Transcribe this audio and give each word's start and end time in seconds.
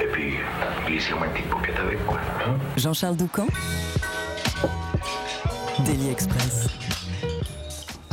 Et 0.00 0.06
puis, 0.12 0.34
glissez-moi 0.86 1.26
une 1.26 1.32
petite 1.32 1.48
paupiette 1.50 1.78
avec, 1.78 2.04
quoi. 2.06 2.18
hein? 2.46 2.54
Jean-Charles 2.76 3.16
Doucan 3.16 3.46
Daily 5.84 6.10
Express. 6.10 6.68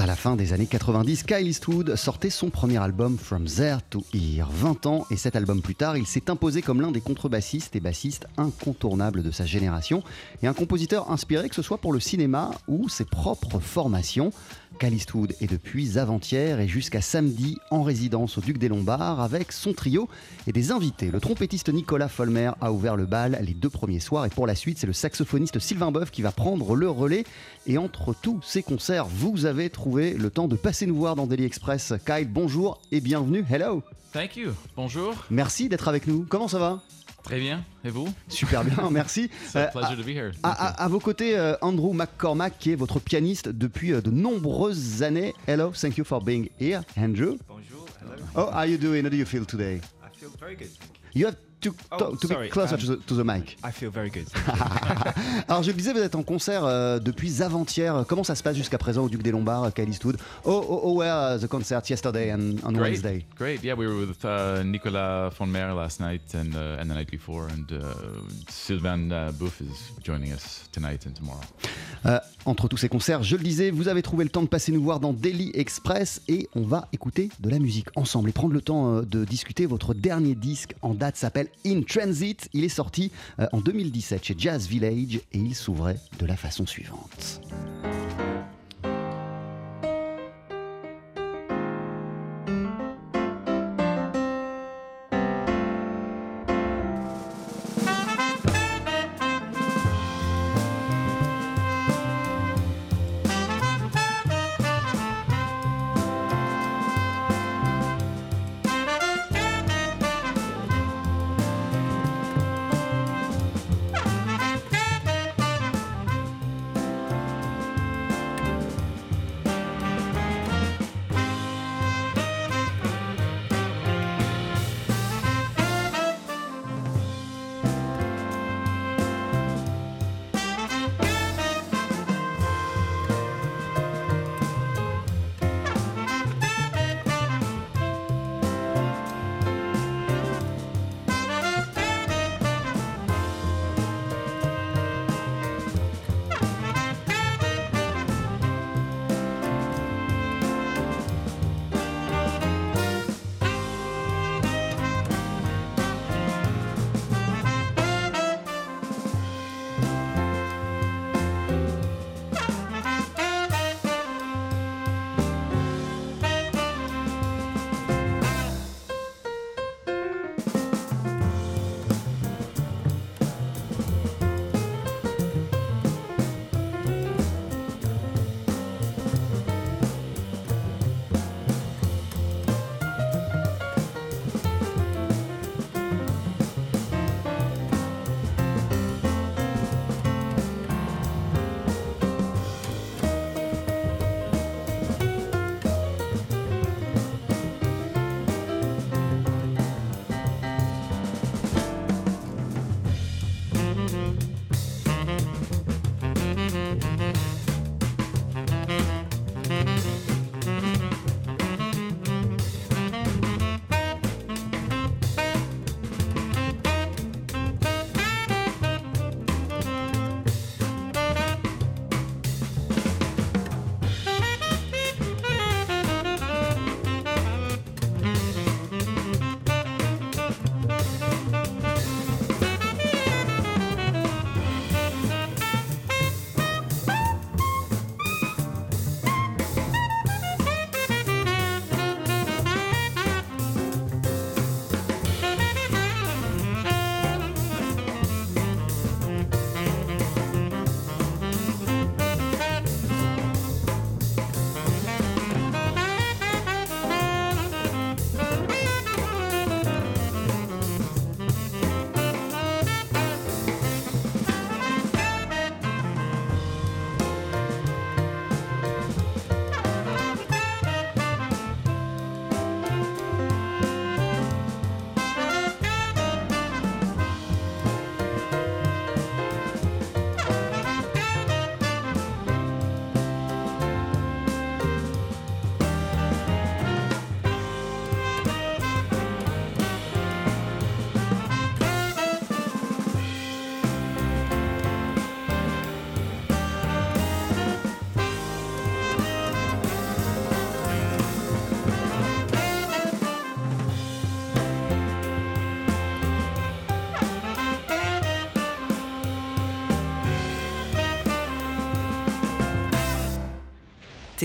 À 0.05 0.07
la 0.07 0.15
fin 0.15 0.35
des 0.35 0.53
années 0.53 0.67
90, 0.67 1.23
Kyle 1.23 1.47
Eastwood 1.47 1.95
sortait 1.95 2.29
son 2.29 2.51
premier 2.51 2.77
album 2.77 3.17
From 3.17 3.45
There 3.45 3.79
to 3.89 4.03
Here. 4.13 4.45
20 4.51 4.85
ans 4.85 5.07
et 5.09 5.17
cet 5.17 5.35
album 5.35 5.63
plus 5.63 5.73
tard, 5.73 5.97
il 5.97 6.05
s'est 6.05 6.29
imposé 6.29 6.61
comme 6.61 6.79
l'un 6.79 6.91
des 6.91 7.01
contrebassistes 7.01 7.75
et 7.75 7.79
bassistes 7.79 8.27
incontournables 8.37 9.23
de 9.23 9.31
sa 9.31 9.47
génération 9.47 10.03
et 10.43 10.47
un 10.47 10.53
compositeur 10.53 11.09
inspiré 11.09 11.49
que 11.49 11.55
ce 11.55 11.63
soit 11.63 11.79
pour 11.79 11.91
le 11.91 11.99
cinéma 11.99 12.51
ou 12.67 12.87
ses 12.87 13.05
propres 13.05 13.57
formations. 13.57 14.31
Kyle 14.79 14.93
Eastwood 14.93 15.33
est 15.39 15.49
depuis 15.49 15.97
avant-hier 15.97 16.59
et 16.59 16.67
jusqu'à 16.67 17.01
samedi 17.01 17.57
en 17.71 17.81
résidence 17.81 18.37
au 18.37 18.41
Duc 18.41 18.57
des 18.57 18.67
Lombards 18.67 19.21
avec 19.21 19.53
son 19.53 19.73
trio 19.73 20.09
et 20.47 20.51
des 20.51 20.71
invités. 20.71 21.09
Le 21.11 21.21
trompettiste 21.21 21.69
Nicolas 21.73 22.09
Folmer 22.09 22.51
a 22.61 22.73
ouvert 22.73 22.97
le 22.97 23.05
bal 23.05 23.39
les 23.41 23.53
deux 23.53 23.69
premiers 23.69 24.01
soirs 24.01 24.25
et 24.25 24.29
pour 24.29 24.45
la 24.45 24.53
suite, 24.53 24.77
c'est 24.77 24.85
le 24.85 24.93
saxophoniste 24.93 25.59
Sylvain 25.59 25.91
Boeuf 25.91 26.11
qui 26.11 26.21
va 26.21 26.31
prendre 26.31 26.75
le 26.75 26.89
relais. 26.89 27.23
Et 27.67 27.77
entre 27.77 28.13
tous 28.13 28.41
ces 28.43 28.61
concerts, 28.61 29.07
vous 29.07 29.45
avez 29.45 29.69
trouvé 29.69 29.94
le 29.95 30.29
temps 30.29 30.47
de 30.47 30.55
passer 30.55 30.85
nous 30.85 30.95
voir 30.95 31.15
dans 31.15 31.25
Daily 31.27 31.45
Express. 31.45 31.93
Kyle, 32.05 32.27
bonjour 32.29 32.81
et 32.91 33.01
bienvenue. 33.01 33.45
Hello. 33.49 33.81
Thank 34.13 34.35
you. 34.37 34.51
Bonjour. 34.75 35.13
Merci 35.29 35.67
d'être 35.69 35.87
avec 35.87 36.07
nous. 36.07 36.25
Comment 36.29 36.47
ça 36.47 36.59
va? 36.59 36.81
Très 37.23 37.39
bien. 37.39 37.63
Et 37.83 37.89
vous? 37.89 38.07
Super 38.27 38.63
bien, 38.63 38.89
merci. 38.91 39.29
Euh, 39.55 39.67
pleasure 39.71 39.97
to 39.97 40.03
be 40.03 40.09
here. 40.09 40.31
à, 40.43 40.51
à- 40.51 40.83
à 40.83 40.87
vos 40.87 40.99
côtés, 40.99 41.35
euh, 41.37 41.55
Andrew 41.61 41.91
McCormack, 41.93 42.59
qui 42.59 42.71
est 42.71 42.75
votre 42.75 42.99
pianiste 42.99 43.49
depuis 43.49 43.93
euh, 43.93 44.01
de 44.01 44.11
nombreuses 44.11 45.01
années. 45.01 45.33
Hello, 45.47 45.71
thank 45.71 45.97
you 45.97 46.03
for 46.03 46.21
being 46.23 46.49
here, 46.59 46.81
Andrew. 46.95 47.37
Bonjour, 47.47 47.85
hello. 48.01 48.21
Oh, 48.35 48.41
how 48.51 48.57
are 48.59 48.67
you 48.67 48.77
doing? 48.77 49.03
How 49.05 49.09
do 49.09 49.17
you 49.17 49.25
feel 49.25 49.43
today? 49.45 49.81
I 50.03 50.09
feel 50.19 50.29
very 50.39 50.55
good. 50.55 50.67
thank 50.69 51.15
you. 51.15 51.21
You 51.21 51.25
have 51.27 51.35
to, 51.61 51.73
Oh, 51.91 52.15
to, 52.15 52.27
be 52.27 52.49
closer 52.49 52.75
um, 52.75 52.81
to, 52.81 52.95
the, 52.95 52.97
to 53.05 53.15
the 53.15 53.23
mic. 53.23 53.57
I 53.63 53.71
feel 53.71 53.89
very 53.89 54.09
good. 54.09 54.27
Alors, 55.47 55.63
je 55.63 55.71
le 55.71 55.77
disais, 55.77 55.93
vous 55.93 55.99
êtes 55.99 56.15
en 56.15 56.23
concert 56.23 56.63
euh, 56.65 56.99
depuis 56.99 57.41
avant-hier. 57.41 58.05
Comment 58.07 58.23
ça 58.23 58.35
se 58.35 58.43
passe 58.43 58.55
jusqu'à 58.55 58.77
présent 58.77 59.03
au 59.03 59.09
Duc 59.09 59.21
des 59.21 59.31
Lombards, 59.31 59.73
Kyle 59.73 59.89
Eastwood? 59.89 60.17
Oh, 60.43 60.65
oh, 60.67 60.81
oh, 60.83 60.93
where 60.93 61.39
the 61.39 61.47
concert 61.47 61.89
yesterday 61.89 62.31
and 62.31 62.57
on 62.63 62.73
Great. 62.73 62.81
Wednesday? 62.81 63.25
Great. 63.37 63.63
Yeah, 63.63 63.75
we 63.75 63.87
were 63.87 64.05
with 64.05 64.23
uh, 64.25 64.63
Nicolas 64.63 65.29
von 65.37 65.47
Meer 65.47 65.73
last 65.73 65.99
night 65.99 66.33
and 66.33 66.55
uh, 66.55 66.79
and 66.79 66.89
the 66.89 66.95
night 66.95 67.09
before, 67.09 67.47
and 67.47 67.71
uh, 67.71 67.93
Sylvain 68.49 69.11
uh, 69.11 69.31
Bouffe 69.31 69.61
is 69.61 69.91
joining 70.03 70.31
us 70.31 70.67
tonight 70.71 71.05
and 71.05 71.15
tomorrow. 71.15 71.41
Euh, 72.05 72.19
entre 72.45 72.67
tous 72.67 72.77
ces 72.77 72.89
concerts, 72.89 73.23
je 73.23 73.35
le 73.35 73.43
disais, 73.43 73.71
vous 73.71 73.87
avez 73.87 74.03
trouvé 74.03 74.23
le 74.23 74.29
temps 74.29 74.43
de 74.43 74.47
passer 74.47 74.71
nous 74.71 74.83
voir 74.83 74.99
dans 74.99 75.13
Daily 75.13 75.49
Express 75.55 76.21
et 76.27 76.47
on 76.53 76.61
va 76.61 76.87
écouter 76.93 77.29
de 77.39 77.49
la 77.49 77.57
musique 77.57 77.87
ensemble 77.95 78.29
et 78.29 78.33
prendre 78.33 78.53
le 78.53 78.61
temps 78.61 78.97
euh, 78.97 79.01
de 79.01 79.25
discuter. 79.25 79.65
Votre 79.65 79.95
dernier 79.95 80.35
disque 80.35 80.75
en 80.83 80.93
date 80.93 81.17
s'appelle 81.17 81.44
In 81.65 81.81
Transit. 81.81 82.49
Il 82.53 82.63
est 82.63 82.69
sorti 82.69 83.11
euh, 83.39 83.47
en 83.51 83.61
2017 83.61 84.23
chez 84.23 84.35
Jazz 84.37 84.67
Village 84.67 85.15
et 85.15 85.37
il 85.37 85.55
s'ouvrait 85.55 85.97
de 86.19 86.25
la 86.25 86.35
façon 86.35 86.65
suivante. 86.65 87.41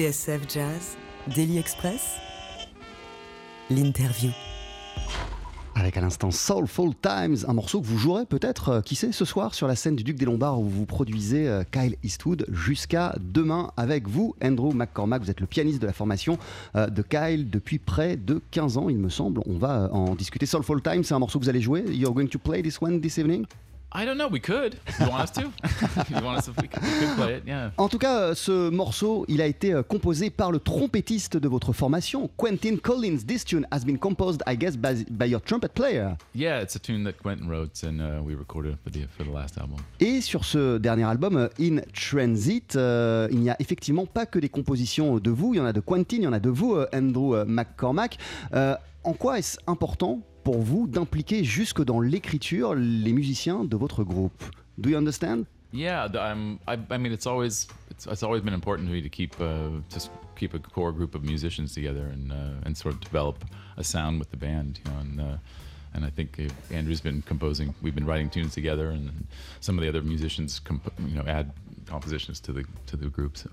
TSF 0.00 0.48
Jazz, 0.48 0.96
Daily 1.36 1.58
Express, 1.58 2.16
l'interview. 3.68 4.30
Avec 5.74 5.98
à 5.98 6.00
l'instant 6.00 6.30
Soulful 6.30 6.94
Times, 7.02 7.36
un 7.46 7.52
morceau 7.52 7.82
que 7.82 7.86
vous 7.86 7.98
jouerez 7.98 8.24
peut-être, 8.24 8.68
euh, 8.70 8.80
qui 8.80 8.94
sait, 8.94 9.12
ce 9.12 9.26
soir 9.26 9.52
sur 9.52 9.68
la 9.68 9.76
scène 9.76 9.96
du 9.96 10.02
Duc 10.02 10.16
des 10.16 10.24
Lombards 10.24 10.58
où 10.58 10.70
vous 10.70 10.86
produisez 10.86 11.46
euh, 11.46 11.64
Kyle 11.70 11.96
Eastwood 12.02 12.46
jusqu'à 12.50 13.14
demain 13.20 13.72
avec 13.76 14.08
vous, 14.08 14.34
Andrew 14.42 14.72
McCormack. 14.72 15.20
Vous 15.22 15.30
êtes 15.30 15.40
le 15.40 15.46
pianiste 15.46 15.82
de 15.82 15.86
la 15.86 15.92
formation 15.92 16.38
euh, 16.76 16.86
de 16.86 17.02
Kyle 17.02 17.50
depuis 17.50 17.78
près 17.78 18.16
de 18.16 18.40
15 18.52 18.78
ans, 18.78 18.88
il 18.88 18.96
me 18.96 19.10
semble. 19.10 19.42
On 19.44 19.58
va 19.58 19.90
en 19.92 20.14
discuter. 20.14 20.46
Soulful 20.46 20.80
Times, 20.80 21.04
c'est 21.04 21.12
un 21.12 21.18
morceau 21.18 21.38
que 21.38 21.44
vous 21.44 21.50
allez 21.50 21.60
jouer. 21.60 21.84
You're 21.90 22.14
going 22.14 22.28
to 22.28 22.38
play 22.38 22.62
this 22.62 22.80
one 22.80 23.02
this 23.02 23.18
evening? 23.18 23.44
I 23.92 24.04
don't 24.04 24.16
know. 24.16 24.28
We 24.28 24.40
could. 24.40 24.76
You 25.00 25.08
want 25.08 25.22
us 25.22 25.30
to? 25.32 25.40
you 26.08 26.24
want 26.24 26.38
us 26.38 26.44
to? 26.46 26.52
We 26.60 26.68
could, 26.68 26.82
we 26.82 27.06
could 27.06 27.16
play 27.16 27.34
it. 27.34 27.42
Yeah. 27.44 27.72
En 27.76 27.88
tout 27.88 27.98
cas, 27.98 28.20
euh, 28.20 28.34
ce 28.34 28.70
morceau, 28.70 29.24
il 29.26 29.40
a 29.40 29.46
été 29.46 29.72
euh, 29.72 29.82
composé 29.82 30.30
par 30.30 30.52
le 30.52 30.60
trompettiste 30.60 31.36
de 31.36 31.48
votre 31.48 31.72
formation, 31.72 32.30
Quentin 32.36 32.76
Collins. 32.76 33.18
This 33.26 33.44
tune 33.44 33.66
has 33.72 33.80
been 33.84 33.98
composed, 33.98 34.42
I 34.46 34.56
guess, 34.56 34.76
by, 34.76 35.04
by 35.10 35.26
your 35.26 35.40
trumpet 35.40 35.70
player. 35.74 36.16
Yeah, 36.36 36.62
it's 36.62 36.76
a 36.76 36.78
tune 36.78 37.02
that 37.04 37.14
Quentin 37.20 37.48
wrote 37.48 37.82
and 37.82 38.00
uh, 38.00 38.22
we 38.22 38.36
recorded 38.36 38.76
for 38.84 38.90
the 38.90 39.08
for 39.16 39.24
the 39.24 39.32
last 39.32 39.58
album. 39.58 39.78
Et 39.98 40.20
sur 40.20 40.44
ce 40.44 40.78
dernier 40.78 41.04
album, 41.04 41.36
euh, 41.36 41.48
In 41.60 41.80
Transit, 41.92 42.76
euh, 42.76 43.26
il 43.32 43.40
n'y 43.40 43.50
a 43.50 43.56
effectivement 43.58 44.06
pas 44.06 44.24
que 44.24 44.38
des 44.38 44.48
compositions 44.48 45.18
de 45.18 45.30
vous, 45.30 45.54
il 45.54 45.56
y 45.58 45.60
en 45.60 45.66
a 45.66 45.72
de 45.72 45.80
Quentin, 45.80 46.16
il 46.18 46.22
y 46.22 46.26
en 46.28 46.32
a 46.32 46.40
de 46.40 46.50
vous, 46.50 46.76
Andrew 46.92 47.44
McCormack. 47.44 48.18
Euh, 48.54 48.76
en 49.02 49.14
quoi 49.14 49.38
est-ce 49.38 49.58
important 49.66 50.20
pour 50.44 50.60
vous 50.60 50.86
d'impliquer 50.86 51.44
jusque 51.44 51.82
dans 51.84 52.00
l'écriture 52.00 52.74
les 52.74 53.12
musiciens 53.12 53.64
de 53.64 53.76
votre 53.76 54.04
groupe 54.04 54.42
Do 54.78 54.88
you 54.88 54.96
understand? 54.96 55.44
Yeah, 55.72 56.04
um, 56.04 56.58
I, 56.66 56.78
I 56.90 56.96
mean, 56.96 57.12
it's 57.12 57.26
always 57.26 57.68
it's, 57.90 58.06
it's 58.06 58.22
always 58.22 58.42
been 58.42 58.54
important 58.54 58.88
to 58.88 58.92
me 58.92 59.02
to 59.02 59.08
keep 59.08 59.38
uh, 59.40 59.68
just 59.90 60.10
keep 60.34 60.54
a 60.54 60.58
core 60.58 60.90
group 60.90 61.14
of 61.14 61.22
musicians 61.22 61.74
together 61.74 62.06
and 62.06 62.32
uh, 62.32 62.64
and 62.64 62.76
sort 62.76 62.94
of 62.94 63.00
develop 63.00 63.44
a 63.76 63.84
sound 63.84 64.18
with 64.18 64.30
the 64.30 64.36
band, 64.36 64.80
you 64.84 64.90
know. 64.90 64.98
And 64.98 65.20
uh, 65.20 65.36
and 65.92 66.04
I 66.04 66.10
think 66.10 66.40
Andrew's 66.70 67.00
been 67.00 67.22
composing. 67.22 67.74
We've 67.82 67.94
been 67.94 68.06
writing 68.06 68.30
tunes 68.30 68.54
together, 68.54 68.90
and 68.90 69.26
some 69.60 69.76
of 69.76 69.82
the 69.82 69.88
other 69.88 70.02
musicians, 70.02 70.60
you 70.98 71.14
know, 71.16 71.24
add 71.26 71.52
compositions 71.86 72.40
to 72.40 72.52
the 72.52 72.64
to 72.86 72.96
the 72.96 73.06
group. 73.06 73.36
So 73.36 73.50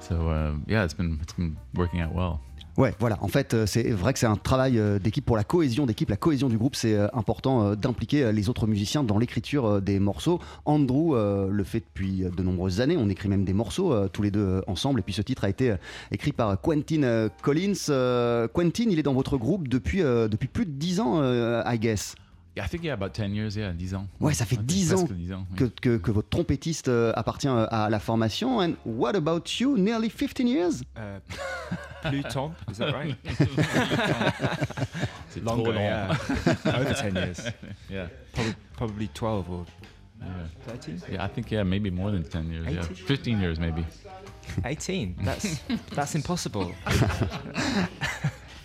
so 0.00 0.30
uh, 0.30 0.54
yeah, 0.66 0.84
it's 0.84 0.94
been 0.94 1.18
it's 1.22 1.34
been 1.34 1.56
working 1.74 2.00
out 2.00 2.14
well. 2.14 2.40
Ouais, 2.78 2.94
voilà. 3.00 3.18
En 3.22 3.26
fait, 3.26 3.54
euh, 3.54 3.66
c'est 3.66 3.90
vrai 3.90 4.12
que 4.12 4.20
c'est 4.20 4.26
un 4.26 4.36
travail 4.36 4.78
euh, 4.78 5.00
d'équipe 5.00 5.26
pour 5.26 5.36
la 5.36 5.42
cohésion 5.42 5.84
d'équipe, 5.84 6.08
la 6.08 6.16
cohésion 6.16 6.48
du 6.48 6.56
groupe. 6.56 6.76
C'est 6.76 6.94
euh, 6.94 7.08
important 7.12 7.74
d'impliquer 7.74 8.30
les 8.30 8.48
autres 8.48 8.68
musiciens 8.68 9.02
dans 9.02 9.18
l'écriture 9.18 9.82
des 9.82 9.98
morceaux. 9.98 10.38
Andrew 10.64 11.16
le 11.50 11.64
fait 11.64 11.80
depuis 11.80 12.24
de 12.24 12.42
nombreuses 12.42 12.80
années. 12.80 12.96
On 12.96 13.08
écrit 13.08 13.28
même 13.28 13.44
des 13.44 13.52
morceaux 13.52 14.08
tous 14.08 14.22
les 14.22 14.30
deux 14.30 14.62
ensemble. 14.68 15.00
Et 15.00 15.02
puis 15.02 15.12
ce 15.12 15.22
titre 15.22 15.44
a 15.44 15.48
été 15.48 15.74
écrit 16.12 16.32
par 16.32 16.60
Quentin 16.60 17.28
Collins. 17.42 18.48
Quentin, 18.52 18.84
il 18.88 18.98
est 18.98 19.02
dans 19.02 19.14
votre 19.14 19.36
groupe 19.38 19.66
depuis 19.66 19.98
depuis 19.98 20.48
plus 20.48 20.66
de 20.66 20.72
10 20.72 21.00
ans, 21.00 21.22
I 21.22 21.78
guess. 21.78 22.14
I 22.60 22.66
think 22.68 22.82
yeah, 22.84 22.94
about 22.94 23.12
10 23.14 23.34
years, 23.34 23.56
yeah, 23.56 23.72
10 23.72 23.94
ans. 23.94 24.06
Ouais, 24.20 24.34
ça 24.34 24.44
fait 24.44 24.56
I 24.56 24.58
think 24.58 24.66
10 24.66 24.92
ans 24.94 25.04
presque 25.04 25.14
10 25.14 25.32
ans. 25.32 25.46
que, 25.56 25.64
que, 25.64 25.96
que 25.98 26.10
votre 26.10 26.28
trompettiste 26.28 26.88
euh, 26.88 27.12
appartient 27.16 27.48
euh, 27.48 27.66
à 27.70 27.88
la 27.90 27.98
formation. 27.98 28.60
And 28.60 28.74
what 28.84 29.14
about 29.14 29.42
you? 29.60 29.76
Nearly 29.76 30.10
15 30.10 30.46
years? 30.48 30.82
Uh, 30.96 31.18
Pluton, 32.02 32.52
is 32.70 32.78
that 32.78 32.92
right? 32.92 33.16
C'est 35.28 35.42
Longer, 35.44 35.62
trop 35.64 35.72
long. 35.72 35.82
yeah. 35.82 36.16
Over 36.66 36.94
10 36.94 37.14
years. 37.16 37.40
yeah. 37.90 38.06
Probably, 38.32 38.54
probably 38.76 39.08
12 39.14 39.50
or 39.50 39.64
Yeah. 40.20 40.26
13? 40.66 41.00
Yeah, 41.12 41.24
I 41.24 41.28
think 41.28 41.50
yeah, 41.52 41.62
maybe 41.62 41.90
more 41.90 42.10
than 42.10 42.24
ten 42.24 42.50
years. 42.50 42.66
Yeah, 42.66 42.80
18? 42.82 42.94
fifteen 43.06 43.40
years 43.40 43.60
maybe. 43.60 43.84
18. 44.64 45.14
That's 45.22 45.60
that's 45.94 46.16
impossible. 46.16 46.72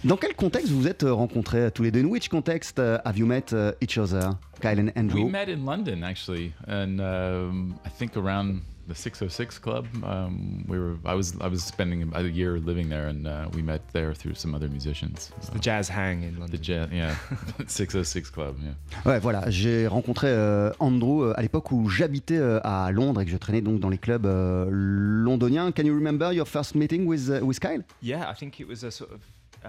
Dans 0.04 0.18
quel 0.18 0.36
contexte 0.36 0.70
vous 0.70 0.82
vous 0.82 0.88
êtes 0.88 1.04
euh, 1.04 1.14
rencontrés 1.14 1.60
euh, 1.62 1.70
tous 1.70 1.82
les 1.84 1.92
deux? 1.92 2.02
In 2.02 2.08
which 2.08 2.28
context 2.30 2.78
uh, 2.78 2.98
have 3.06 3.18
you 3.18 3.26
met 3.26 3.54
uh, 3.54 3.72
each 3.82 3.98
other, 3.98 4.32
Kyle 4.62 4.78
and 4.80 4.90
Andrew? 4.98 5.24
We 5.24 5.32
met 5.32 5.48
in 5.48 5.64
London 5.66 6.04
actually, 6.04 6.52
and 6.68 7.00
um, 7.00 7.76
I 7.86 7.90
think 7.90 8.18
around 8.18 8.60
the 8.90 8.96
606 8.96 9.60
Club. 9.60 9.86
Um, 10.04 10.66
we 10.68 10.78
were. 10.78 10.96
I 11.06 11.14
was. 11.16 11.36
I 11.40 11.48
was 11.48 11.64
spending 11.64 12.12
a 12.14 12.22
year 12.24 12.60
living 12.60 12.90
there, 12.90 13.08
and 13.08 13.26
uh, 13.26 13.48
we 13.56 13.62
met 13.62 13.80
there 13.94 14.14
through 14.14 14.36
some 14.36 14.54
other 14.54 14.68
musicians. 14.68 15.32
The 15.54 15.60
jazz 15.60 15.88
hang 15.88 16.24
in 16.24 16.34
The 16.34 16.40
London. 16.42 16.62
jet, 16.62 16.90
yeah, 16.92 17.16
606 17.68 18.30
Club. 18.32 18.58
Yeah. 18.62 18.74
Ouais, 19.10 19.20
voilà, 19.22 19.50
j'ai 19.50 19.88
rencontré 19.88 20.28
euh, 20.28 20.72
Andrew 20.80 21.24
euh, 21.24 21.34
à 21.38 21.42
l'époque 21.42 21.72
où 21.72 21.88
j'habitais 21.88 22.36
euh, 22.36 22.60
à 22.66 22.92
Londres 22.92 23.22
et 23.22 23.26
que 23.26 23.32
je 23.32 23.38
traînais 23.38 23.62
donc 23.62 23.80
dans 23.80 23.90
les 23.90 23.98
clubs 23.98 24.26
euh, 24.26 24.66
londoniens. 24.70 25.72
Can 25.72 25.84
you 25.86 25.96
remember 25.96 26.34
your 26.34 26.46
first 26.46 26.76
meeting 26.76 27.06
with, 27.06 27.30
uh, 27.30 27.42
with 27.42 27.62
Kyle? 27.62 27.84
Yeah, 28.02 28.30
I 28.30 28.34
think 28.38 28.60
it 28.60 28.68
was 28.68 28.84
a 28.84 28.92
sort 28.92 29.12
of 29.14 29.22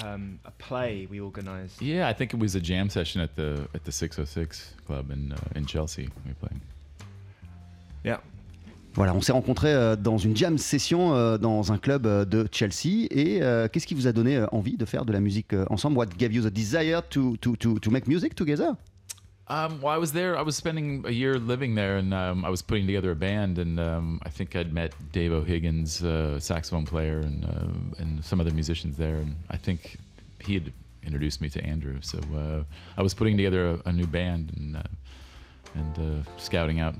um, 0.02 0.38
a 0.44 0.50
play 0.52 1.06
we 1.10 1.20
organised. 1.20 1.80
Yeah, 1.80 2.08
I 2.08 2.12
think 2.12 2.34
it 2.34 2.40
was 2.40 2.54
a 2.54 2.60
jam 2.60 2.88
session 2.90 3.20
at 3.20 3.36
the 3.36 3.68
at 3.74 3.84
the 3.84 3.92
606 3.92 4.74
Club 4.86 5.10
in 5.10 5.32
uh, 5.32 5.58
in 5.58 5.66
Chelsea. 5.66 6.08
We 6.26 6.34
played. 6.34 6.60
Yeah. 8.02 8.18
Voilà, 8.94 9.12
on 9.12 9.20
s'est 9.20 9.32
rencontrés 9.32 9.72
euh, 9.72 9.96
dans 9.96 10.18
une 10.18 10.36
jam 10.36 10.56
session 10.56 11.14
euh, 11.14 11.36
dans 11.36 11.72
un 11.72 11.78
club 11.78 12.06
euh, 12.06 12.24
de 12.24 12.46
Chelsea. 12.52 13.06
Et 13.10 13.40
qu'est-ce 13.72 13.86
qui 13.86 13.94
vous 13.94 14.06
a 14.06 14.12
donné 14.12 14.44
envie 14.52 14.76
de 14.76 14.84
faire 14.84 15.04
de 15.04 15.12
la 15.12 15.20
musique 15.20 15.52
ensemble? 15.68 15.98
What 15.98 16.06
gave 16.16 16.32
you 16.32 16.42
the 16.42 16.52
desire 16.52 17.02
to, 17.10 17.36
to, 17.38 17.56
to, 17.56 17.78
to 17.80 17.90
make 17.90 18.06
music 18.06 18.34
together? 18.34 18.74
Um, 19.46 19.80
well, 19.82 19.92
I 19.92 19.98
was 19.98 20.12
there. 20.12 20.38
I 20.38 20.42
was 20.42 20.56
spending 20.56 21.04
a 21.06 21.10
year 21.10 21.38
living 21.38 21.74
there, 21.74 21.98
and 21.98 22.14
um, 22.14 22.44
I 22.44 22.48
was 22.48 22.62
putting 22.62 22.86
together 22.86 23.10
a 23.10 23.16
band. 23.16 23.58
And 23.58 23.78
um, 23.78 24.20
I 24.22 24.30
think 24.30 24.56
I'd 24.56 24.72
met 24.72 24.94
Dave 25.12 25.32
O'Higgins, 25.32 26.02
uh, 26.02 26.40
saxophone 26.40 26.86
player, 26.86 27.20
and 27.20 27.44
uh, 27.44 28.02
and 28.02 28.24
some 28.24 28.40
other 28.40 28.52
musicians 28.52 28.96
there. 28.96 29.16
And 29.16 29.36
I 29.50 29.56
think 29.58 29.98
he 30.40 30.54
had 30.54 30.72
introduced 31.02 31.40
me 31.42 31.50
to 31.50 31.62
Andrew. 31.62 31.98
So 32.00 32.18
uh, 32.34 32.64
I 32.96 33.02
was 33.02 33.12
putting 33.12 33.36
together 33.36 33.70
a, 33.84 33.88
a 33.90 33.92
new 33.92 34.06
band 34.06 34.52
and 34.56 34.76
uh, 34.78 34.82
and 35.74 35.98
uh, 35.98 36.30
scouting 36.38 36.80
out 36.80 36.94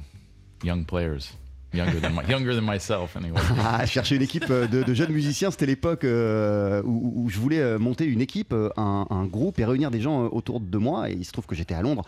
young 0.63 0.85
players, 0.85 1.33
younger 1.75 2.01
than. 2.01 2.15
Ah, 3.59 3.87
chercher 3.87 4.17
une 4.17 4.23
équipe 4.23 4.47
euh, 4.51 4.67
de, 4.67 4.95
jeunes 4.95 5.13
musiciens, 5.13 5.51
c'était 5.51 5.67
l'époque 5.67 6.05
euh, 6.05 6.83
où, 6.85 7.29
je 7.29 7.39
voulais 7.39 7.61
euh, 7.61 7.79
monter 7.79 8.05
une 8.05 8.21
équipe, 8.21 8.55
un, 8.77 9.27
groupe 9.27 9.59
et 9.59 9.65
réunir 9.65 9.91
des 9.91 10.01
gens 10.01 10.27
autour 10.27 10.61
de 10.61 10.79
moi. 10.79 11.11
Et 11.11 11.15
il 11.15 11.25
se 11.25 11.33
trouve 11.33 11.47
que 11.47 11.55
j'étais 11.55 11.75
à 11.75 11.83
Londres, 11.83 12.05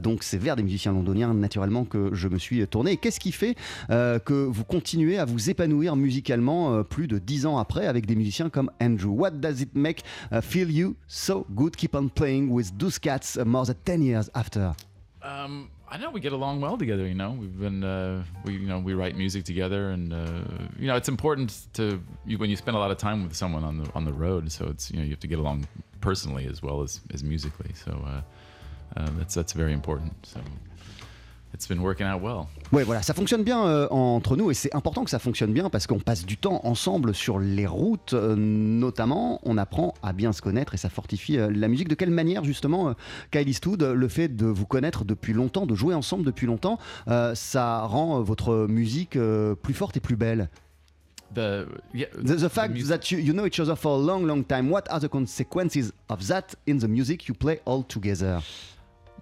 donc 0.00 0.22
c'est 0.22 0.38
vers 0.38 0.56
des 0.56 0.62
musiciens 0.62 0.92
londoniens 0.92 1.32
naturellement 1.34 1.84
que 1.84 2.10
je 2.12 2.28
me 2.28 2.38
suis 2.38 2.66
tourné. 2.66 2.96
Qu'est-ce 2.96 3.20
qui 3.20 3.32
fait 3.32 3.54
que 3.88 4.46
vous 4.46 4.64
continuez 4.64 5.18
à 5.18 5.24
vous 5.24 5.50
épanouir 5.50 5.96
musicalement 5.96 6.82
plus 6.82 7.06
de 7.06 7.18
dix 7.18 7.46
ans 7.46 7.58
après 7.58 7.86
avec 7.86 8.06
des 8.06 8.14
musiciens 8.16 8.50
comme 8.50 8.70
Andrew? 8.80 9.10
What 9.10 9.32
does 9.40 9.60
it 9.60 9.74
make 9.74 10.02
uh, 10.32 10.40
feel 10.40 10.70
you 10.70 10.96
so 11.06 11.46
good? 11.50 11.76
Keep 11.76 11.94
on 11.94 12.08
playing 12.08 12.50
with 12.50 12.76
those 12.78 12.98
cats 12.98 13.36
uh, 13.36 13.44
more 13.44 13.64
than 13.64 13.74
10 13.84 14.02
years 14.02 14.30
after. 14.34 14.72
Um, 15.26 15.70
I 15.88 15.98
know 15.98 16.10
we 16.10 16.20
get 16.20 16.32
along 16.32 16.60
well 16.60 16.78
together. 16.78 17.06
You 17.06 17.14
know, 17.14 17.32
we've 17.32 17.58
been 17.58 17.82
uh, 17.82 18.22
we 18.44 18.52
you 18.54 18.68
know 18.68 18.78
we 18.78 18.94
write 18.94 19.16
music 19.16 19.44
together, 19.44 19.90
and 19.90 20.12
uh, 20.12 20.68
you 20.78 20.86
know 20.86 20.94
it's 20.96 21.08
important 21.08 21.66
to 21.74 22.00
you 22.24 22.38
when 22.38 22.48
you 22.48 22.56
spend 22.56 22.76
a 22.76 22.80
lot 22.80 22.92
of 22.92 22.98
time 22.98 23.24
with 23.24 23.34
someone 23.34 23.64
on 23.64 23.78
the 23.78 23.90
on 23.94 24.04
the 24.04 24.12
road. 24.12 24.52
So 24.52 24.66
it's 24.66 24.90
you 24.90 24.98
know 24.98 25.02
you 25.02 25.10
have 25.10 25.20
to 25.20 25.26
get 25.26 25.40
along 25.40 25.66
personally 26.00 26.46
as 26.46 26.62
well 26.62 26.82
as 26.82 27.00
as 27.12 27.24
musically. 27.24 27.72
So 27.74 27.92
uh, 28.06 29.00
uh, 29.00 29.10
that's 29.18 29.34
that's 29.34 29.52
very 29.52 29.72
important. 29.72 30.14
So 30.24 30.40
it's 31.56 31.66
been 31.66 31.80
working 31.80 32.06
out 32.06 32.20
well. 32.22 32.46
Ouais, 32.72 32.84
voilà, 32.84 33.00
ça 33.02 33.14
fonctionne 33.14 33.42
bien 33.42 33.64
euh, 33.66 33.88
entre 33.90 34.36
nous 34.36 34.50
et 34.50 34.54
c'est 34.54 34.74
important 34.74 35.04
que 35.04 35.10
ça 35.10 35.18
fonctionne 35.18 35.52
bien 35.52 35.70
parce 35.70 35.86
qu'on 35.86 35.98
passe 35.98 36.26
du 36.26 36.36
temps 36.36 36.60
ensemble 36.64 37.14
sur 37.14 37.38
les 37.38 37.66
routes, 37.66 38.12
euh, 38.12 38.34
notamment. 38.36 39.40
On 39.44 39.56
apprend 39.56 39.94
à 40.02 40.12
bien 40.12 40.32
se 40.32 40.42
connaître 40.42 40.74
et 40.74 40.76
ça 40.76 40.90
fortifie 40.90 41.38
euh, 41.38 41.50
la 41.50 41.68
musique. 41.68 41.88
De 41.88 41.94
quelle 41.94 42.10
manière, 42.10 42.44
justement, 42.44 42.94
Kyle 43.30 43.48
Eastwood, 43.48 43.82
euh, 43.82 43.94
le 43.94 44.08
fait 44.08 44.28
de 44.28 44.46
vous 44.46 44.66
connaître 44.66 45.04
depuis 45.04 45.32
longtemps, 45.32 45.64
de 45.64 45.74
jouer 45.74 45.94
ensemble 45.94 46.24
depuis 46.24 46.46
longtemps, 46.46 46.78
ça 47.34 47.80
rend 47.82 48.20
votre 48.20 48.66
musique 48.68 49.18
plus 49.62 49.74
forte 49.74 49.96
et 49.96 50.00
plus 50.00 50.16
belle? 50.16 50.48
The 51.34 51.66
yeah 51.94 52.06
The, 52.14 52.36
the 52.36 52.48
fact 52.48 52.72
music- 52.72 52.88
that 52.88 53.10
you, 53.10 53.18
you 53.18 53.32
know 53.32 53.46
each 53.46 53.58
other 53.60 53.74
for 53.76 53.94
a 53.94 53.98
long, 53.98 54.24
long 54.26 54.44
time, 54.44 54.70
what 54.70 54.84
are 54.90 55.00
the 55.00 55.08
consequences 55.08 55.92
of 56.08 56.26
that 56.28 56.54
in 56.66 56.78
the 56.78 56.86
music 56.88 57.26
you 57.28 57.34
play 57.34 57.60
all 57.66 57.82
together? 57.82 58.40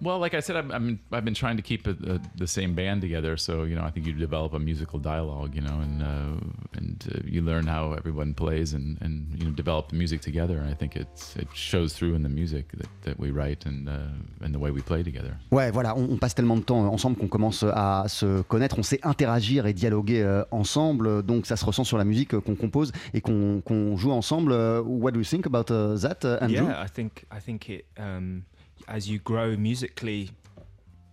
Well, 0.01 0.19
like 0.19 0.33
I 0.33 0.41
said, 0.41 0.55
I'm, 0.55 0.71
I'm 0.71 0.99
I've 1.11 1.23
been 1.23 1.33
trying 1.33 1.57
to 1.57 1.63
keep 1.63 1.87
it, 1.87 1.97
uh, 2.07 2.19
the 2.37 2.47
same 2.47 2.73
band 2.75 3.01
together. 3.01 3.37
So 3.37 3.63
you 3.63 3.75
know, 3.75 3.83
I 3.83 3.91
think 3.91 4.05
you 4.05 4.13
develop 4.13 4.53
a 4.53 4.59
musical 4.59 4.99
dialogue, 4.99 5.55
you 5.55 5.61
know, 5.61 5.79
and 5.81 6.01
uh, 6.01 6.77
and 6.77 7.03
uh, 7.13 7.19
you 7.25 7.41
learn 7.41 7.67
how 7.67 7.93
everyone 7.93 8.33
plays 8.33 8.73
and, 8.73 8.97
and 9.01 9.27
you 9.37 9.45
know 9.45 9.51
develop 9.51 9.89
the 9.89 9.95
music 9.95 10.21
together. 10.21 10.57
And 10.57 10.69
I 10.69 10.73
think 10.73 10.95
it's 10.95 11.35
it 11.37 11.47
shows 11.53 11.93
through 11.93 12.15
in 12.15 12.23
the 12.23 12.29
music 12.29 12.71
that, 12.77 12.89
that 13.03 13.19
we 13.19 13.31
write 13.31 13.65
and 13.65 13.87
uh, 13.87 14.43
and 14.43 14.53
the 14.53 14.59
way 14.59 14.71
we 14.71 14.81
play 14.81 15.03
together. 15.03 15.37
Ouais, 15.51 15.71
voilà, 15.71 15.95
on, 15.95 16.09
on 16.11 16.17
passe 16.17 16.35
tellement 16.35 16.57
de 16.57 16.63
temps 16.63 16.85
ensemble 16.91 17.17
qu'on 17.17 17.27
commence 17.29 17.63
à 17.63 18.05
se 18.07 18.41
connaître, 18.43 18.77
on 18.77 18.83
sait 18.83 18.99
interagir 19.03 19.65
et 19.65 19.73
dialoguer 19.73 20.23
euh, 20.23 20.43
ensemble, 20.51 21.23
donc 21.23 21.45
ça 21.45 21.55
se 21.55 21.65
ressent 21.65 21.83
sur 21.85 21.97
la 21.97 22.03
musique 22.03 22.33
euh, 22.33 22.41
qu'on 22.41 22.55
compose 22.55 22.91
et 23.13 23.21
qu'on 23.21 23.61
qu'on 23.61 23.95
joue 23.97 24.11
ensemble. 24.11 24.51
Euh, 24.51 24.81
what 24.81 25.11
do 25.11 25.19
you 25.19 25.25
think 25.25 25.45
about 25.45 25.71
uh, 25.71 25.97
that, 25.99 26.25
Andrew? 26.41 26.65
Yeah, 26.67 26.83
I 26.83 26.87
think 26.87 27.25
I 27.31 27.39
think 27.39 27.69
it 27.69 27.85
um, 27.97 28.43
as 28.87 29.07
you 29.09 29.19
grow 29.19 29.55
musically, 29.57 30.29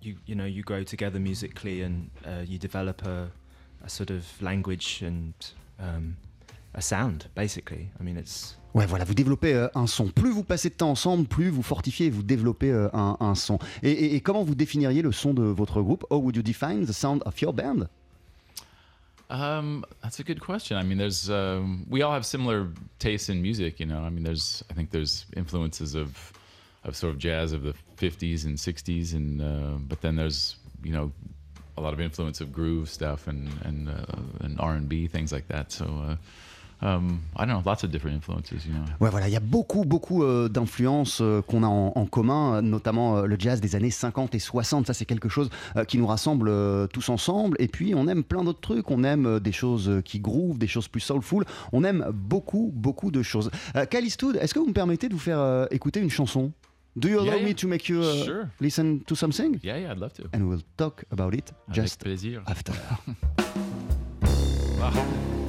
you 0.03 0.17
you 0.27 0.35
know 0.35 0.47
you 0.47 0.63
grow 0.63 0.83
together 0.85 1.21
musically 1.21 1.83
and 1.83 2.09
uh, 2.27 2.43
you 2.47 2.59
develop 2.59 3.03
a, 3.07 3.31
a 3.85 3.89
sort 3.89 4.11
of 4.11 4.25
language 4.41 5.03
and 5.03 5.33
um, 5.79 6.17
a 6.75 6.81
sound, 6.83 7.29
basically. 7.35 7.91
I 8.01 8.03
mean, 8.03 8.17
it's 8.17 8.57
Ouais, 8.75 8.87
voilà, 8.87 9.05
vous 9.05 9.13
développez 9.15 9.53
euh, 9.53 9.69
un 9.75 9.87
son. 9.87 10.09
Plus 10.09 10.31
vous 10.31 10.45
passez 10.45 10.71
de 10.71 10.75
temps 10.75 10.91
ensemble, 10.93 11.27
plus 11.27 11.51
vous 11.51 11.63
fortifiez 11.63 12.07
et 12.07 12.11
vous 12.11 12.23
développez 12.23 12.71
euh, 12.71 12.89
un, 12.95 13.19
un 13.21 13.35
son. 13.35 13.59
Et, 13.83 13.91
et- 13.91 14.15
et 14.15 14.21
comment 14.23 14.45
vous 14.45 14.55
définiriez 14.55 15.03
le 15.03 15.13
son 15.13 15.35
de 15.35 15.43
votre 15.43 15.83
groupe? 15.83 16.07
How 16.11 16.17
would 16.19 16.35
you 16.37 16.43
define 16.43 16.87
the 16.87 16.93
sound 16.93 17.23
of 17.27 17.39
your 17.43 17.53
band? 17.53 17.89
Um, 19.29 19.85
that's 20.03 20.21
a 20.21 20.23
good 20.23 20.41
question. 20.41 20.77
I 20.79 20.83
mean, 20.85 20.99
there's 20.99 21.29
um, 21.31 21.87
we 21.89 22.03
all 22.03 22.13
have 22.13 22.25
similar 22.25 22.69
tastes 22.99 23.29
in 23.31 23.41
music, 23.43 23.79
you 23.81 23.87
know? 23.87 24.03
I 24.05 24.11
mean, 24.11 24.25
there's 24.25 24.63
I 24.71 24.75
think 24.75 24.91
there's 24.91 25.27
influences 25.37 25.95
of 25.95 26.33
of 26.85 26.97
sort 26.97 27.13
of 27.13 27.19
jazz 27.19 27.53
of 27.53 27.63
the 27.63 27.75
50s 27.97 28.45
and 28.45 28.57
60s, 28.57 29.15
and 29.15 29.41
uh, 29.41 29.79
but 29.89 30.01
then 30.01 30.17
there's 30.17 30.57
you 30.83 30.93
know 30.93 31.13
a 31.77 31.81
lot 31.81 31.95
of 31.95 32.01
influence 32.01 32.41
of 32.41 32.53
groove 32.53 32.89
stuff 32.89 33.27
and 33.29 33.49
and 33.65 33.89
uh, 33.89 34.45
and 34.45 34.61
R 34.61 34.75
and 34.75 34.89
B 34.89 35.07
things 35.09 35.33
like 35.33 35.49
that. 35.49 35.73
So. 35.73 35.85
Uh, 35.85 36.17
um, 36.83 37.21
I 37.37 37.47
don't 37.47 37.51
know, 37.51 37.63
lots 37.65 37.85
of 37.85 37.91
different 37.93 38.17
influences, 38.17 38.67
you 38.67 38.73
know. 38.73 38.85
Ouais, 39.01 39.09
voilà, 39.11 39.29
il 39.29 39.33
y 39.33 39.37
a 39.37 39.41
beaucoup, 39.41 39.85
beaucoup 39.85 40.25
euh, 40.25 40.49
d'influences 40.49 41.21
euh, 41.21 41.41
qu'on 41.41 41.63
a 41.63 41.69
en, 41.69 41.93
en 41.95 42.07
commun, 42.07 42.57
euh, 42.57 42.61
notamment 42.61 43.19
euh, 43.19 43.27
le 43.27 43.37
jazz 43.39 43.61
des 43.61 43.77
années 43.77 43.91
50 43.91 44.35
et 44.35 44.41
60. 44.41 44.89
Ça, 44.89 44.93
c'est 44.93 45.05
quelque 45.05 45.29
chose 45.29 45.49
euh, 45.77 45.85
qui 45.85 45.97
nous 45.97 46.09
rassemble 46.09 46.49
euh, 46.49 46.89
tous 46.89 47.09
ensemble. 47.09 47.57
Et 47.61 47.69
puis, 47.69 47.95
on 47.95 48.09
aime 48.09 48.25
plein 48.25 48.43
d'autres 48.43 48.61
trucs. 48.61 48.91
On 48.91 49.05
aime 49.05 49.39
des 49.39 49.53
choses 49.53 50.03
qui 50.05 50.19
groove, 50.19 50.59
des 50.59 50.67
choses 50.67 50.89
plus 50.89 51.01
soulful. 51.01 51.45
On 51.73 51.85
aime 51.85 52.05
beaucoup, 52.13 52.73
beaucoup 52.75 53.13
de 53.13 53.23
choses. 53.23 53.51
Eastwood, 53.93 54.37
est-ce 54.37 54.53
que 54.53 54.59
vous 54.59 54.67
me 54.67 54.73
permettez 54.73 55.09
de 55.09 55.15
vous 55.15 55.21
faire 55.21 55.69
écouter 55.71 56.01
une 56.01 56.11
chanson? 56.11 56.51
Do 56.95 57.09
you 57.09 57.19
allow 57.21 57.33
Yeah, 57.33 57.37
yeah. 57.41 57.45
me 57.47 57.55
to 57.55 57.67
make 57.69 57.89
you 57.89 58.03
uh, 58.03 58.25
Sure. 58.25 58.51
listen 58.61 59.05
to 59.07 59.15
something 59.15 59.59
Yeah, 59.63 59.77
yeah, 59.79 59.93
I'd 59.93 59.99
love 59.99 60.13
to. 60.15 60.29
And 60.33 60.49
we'll 60.49 60.63
talk 60.77 61.05
about 61.11 61.35
it 61.35 61.51
Avec 61.69 61.75
just 61.75 62.01
plaisir. 62.01 62.43
after. 62.47 62.73
Ah. 64.81 64.93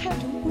I 0.00 0.02
had 0.02 0.18
to 0.18 0.26
win. 0.28 0.49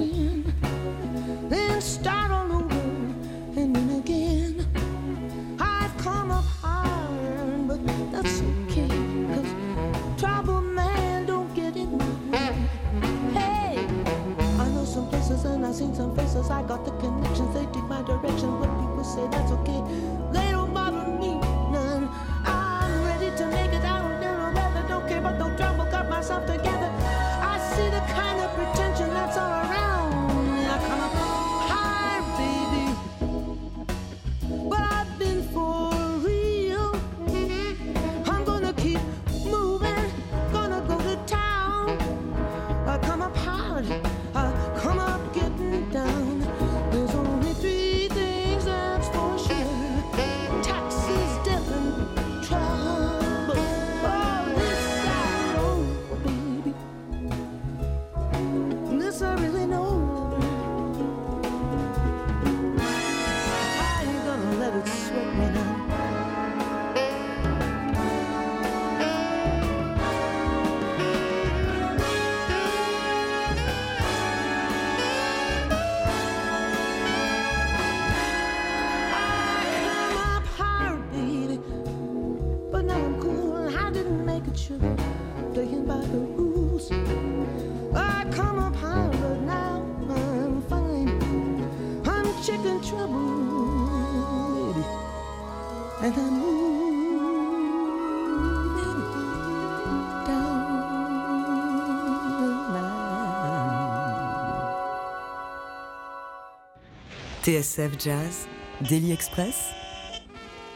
TSF 107.50 107.98
Jazz, 108.00 108.48
Daily 108.88 109.12
Express, 109.12 109.72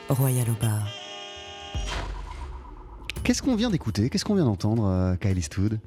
Royal 0.10 0.50
au 0.50 0.56
bar. 0.60 0.88
Qu'est-ce 3.24 3.44
qu'on 3.44 3.56
vient 3.56 3.70
d'écouter? 3.70 4.10
Qu'est-ce 4.10 4.26
qu'on 4.26 4.34
vient 4.34 4.46
d'entendre, 4.46 4.88
euh, 4.88 5.16
Kyle 5.18 5.38
Eastwood? 5.38 5.80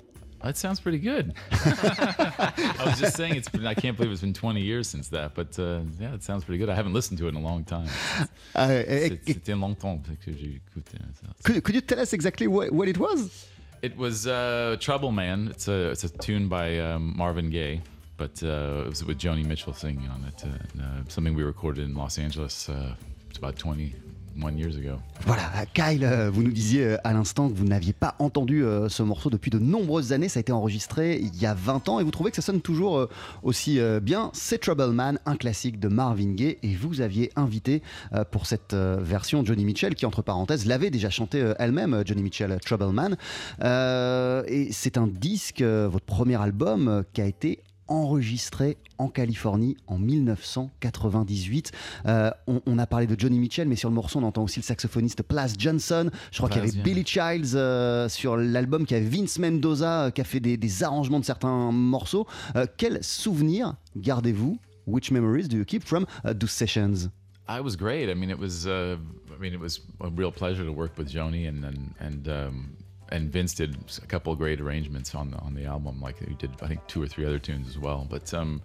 That 0.45 0.55
sounds 0.55 0.79
pretty 0.81 1.01
good. 1.01 1.35
I 1.51 2.85
was 2.87 3.01
just 3.01 3.17
saying, 3.17 3.35
it's 3.35 3.49
been, 3.49 3.67
I 3.67 3.75
can't 3.75 3.97
believe 3.97 4.13
it's 4.13 4.21
been 4.21 4.33
20 4.33 4.61
years 4.61 4.87
since 4.89 5.09
that, 5.09 5.35
but 5.35 5.59
uh, 5.59 5.81
yeah, 6.01 6.15
it 6.15 6.23
sounds 6.23 6.45
pretty 6.45 6.59
good. 6.59 6.71
I 6.71 6.77
haven't 6.77 6.93
listened 6.95 7.19
to 7.19 7.27
it 7.27 7.31
in 7.35 7.37
a 7.37 7.41
long 7.45 7.65
time. 7.65 7.89
C'est- 8.55 9.19
C'était 9.27 9.59
longtemps 9.59 10.01
que 10.25 10.31
j'ai 10.33 10.61
écouté 10.61 10.99
ça. 11.21 11.27
could, 11.43 11.65
could 11.65 11.75
you 11.75 11.81
tell 11.81 11.99
us 11.99 12.13
exactly 12.13 12.47
what, 12.47 12.71
what 12.71 12.87
it 12.87 12.97
was? 12.99 13.49
It 13.83 13.97
was 13.97 14.29
uh, 14.29 14.77
Trouble 14.79 15.11
Man. 15.11 15.49
It's 15.51 15.67
a 15.67 15.91
it's 15.91 16.05
a 16.05 16.09
tune 16.09 16.47
by 16.49 16.79
um, 16.79 17.13
Marvin 17.17 17.51
Gaye, 17.51 17.81
but 18.17 18.43
uh, 18.43 18.85
it 18.85 18.89
was 18.89 19.05
with 19.05 19.19
Joni 19.19 19.45
Mitchell 19.45 19.75
singing 19.75 20.09
on 20.09 20.25
it. 20.25 20.43
And, 20.45 20.83
uh, 20.83 21.09
something 21.09 21.35
we 21.35 21.43
recorded 21.43 21.85
in 21.85 21.95
Los 21.95 22.19
Angeles. 22.19 22.69
Uh, 22.69 22.95
it's 23.37 23.39
about 23.39 23.59
21 23.59 24.57
years 24.57 24.77
ago. 24.77 24.99
Voilà, 25.27 25.51
Kyle, 25.75 26.05
euh, 26.05 26.31
vous 26.31 26.43
nous 26.43 26.53
disiez 26.53 26.85
euh, 26.85 26.97
à 27.05 27.13
l'instant 27.13 27.51
que 27.51 27.55
vous 27.55 27.67
n'aviez 27.67 27.93
pas 27.93 28.15
entendu 28.19 28.65
euh, 28.65 28.89
ce 28.89 29.03
morceau 29.03 29.29
depuis 29.29 29.51
de 29.51 29.59
nombreuses 29.59 30.15
années. 30.15 30.31
Ça 30.31 30.39
a 30.39 30.41
été 30.41 30.53
enregistré 30.53 31.19
il 31.21 31.37
y 31.37 31.45
a 31.45 31.53
20 31.53 31.91
ans 31.91 32.01
et 32.01 32.05
vous 32.05 32.11
trouvez 32.11 32.31
que 32.31 32.37
ça 32.37 32.43
sonne 32.43 32.63
toujours 32.63 33.09
aussi 33.43 33.79
bien. 34.01 34.31
C'est 34.33 34.59
Trouble 34.59 34.93
Man, 34.93 35.19
un 35.27 35.37
classique 35.37 35.79
de 35.79 35.89
Marvin 35.89 36.33
Gaye. 36.33 36.57
Et 36.63 36.75
vous 36.75 37.03
aviez 37.03 37.31
invité 37.37 37.83
pour 38.31 38.47
cette 38.47 38.75
version 38.75 39.45
Johnny 39.45 39.65
Mitchell, 39.65 39.95
qui 39.95 40.07
entre 40.07 40.23
parenthèses 40.23 40.67
l'avait 40.67 40.91
déjà 40.91 41.11
chanté 41.11 41.53
elle-même, 41.59 42.03
Johnny 42.05 42.23
Mitchell, 42.23 42.59
Trouble 42.65 42.93
Man. 42.93 43.17
Et 44.49 44.69
c'est 44.73 44.97
un 44.97 45.07
disque, 45.07 45.63
votre 45.63 46.07
premier 46.07 46.41
album, 46.41 47.05
qui 47.13 47.21
a 47.21 47.27
été 47.27 47.61
enregistré 47.89 48.77
en 48.99 49.09
Californie 49.09 49.77
en 49.87 49.99
1998. 49.99 51.73
Euh, 52.07 52.31
on, 52.47 52.61
on 52.67 52.79
a 52.79 52.87
parlé 52.87 53.07
de 53.07 53.19
Johnny 53.19 53.39
Mitchell, 53.39 53.69
mais 53.69 53.77
sur 53.77 53.89
le 53.89 53.95
morceau, 53.95 54.19
on 54.19 54.23
entend 54.23 54.43
aussi 54.43 54.61
le 54.61 54.65
saxophoniste 54.65 55.23
Plas 55.23 55.55
Johnson. 55.59 56.11
Je 56.31 56.39
crois 56.39 56.49
qu'il 56.49 56.65
y 56.65 56.69
avait. 56.69 56.83
Billy 56.83 57.05
Childs 57.05 57.55
euh, 57.55 58.09
sur 58.09 58.37
l'album, 58.37 58.87
qu'il 58.87 58.97
y 58.97 59.01
avait 59.01 59.09
Vince 59.09 59.39
Mendoza 59.39 60.05
euh, 60.05 60.11
qui 60.11 60.21
a 60.21 60.25
fait 60.25 60.41
des, 60.41 60.57
des 60.57 60.83
arrangements 60.83 61.21
de 61.21 61.25
certains 61.25 61.73
morceaux. 61.73 62.27
Quel 62.77 63.03
souvenir 63.03 63.77
gardez-vous? 63.97 64.59
Which 64.87 65.11
memories 65.11 65.49
do 65.49 65.57
you 65.57 65.65
keep 65.65 65.83
from 65.83 66.07
uh, 66.25 66.33
those 66.33 66.53
sessions? 66.53 67.11
I 67.49 67.61
was 67.61 67.77
great. 67.77 68.09
I 68.09 68.15
mean, 68.15 68.31
it 68.31 68.39
was. 68.39 68.67
Uh, 68.67 68.97
I 69.35 69.39
mean, 69.39 69.53
it 69.53 69.61
was 69.61 69.81
a 70.01 70.11
real 70.11 70.31
pleasure 70.31 70.65
to 70.65 70.73
work 70.73 70.97
with 70.97 71.09
Joni 71.09 71.49
and 71.49 71.65
and 71.65 71.95
and 72.01 72.29
um, 72.29 72.77
and 73.11 73.31
Vince 73.31 73.55
did 73.55 73.77
a 74.03 74.07
couple 74.07 74.33
of 74.33 74.39
great 74.39 74.61
arrangements 74.61 75.15
on 75.15 75.31
the 75.31 75.39
on 75.39 75.55
the 75.55 75.65
album. 75.65 76.01
Like 76.01 76.19
he 76.19 76.35
did, 76.35 76.51
I 76.63 76.67
think 76.69 76.87
two 76.87 77.03
or 77.03 77.07
three 77.07 77.25
other 77.25 77.39
tunes 77.39 77.69
as 77.69 77.79
well. 77.79 78.07
But 78.09 78.33
um, 78.35 78.63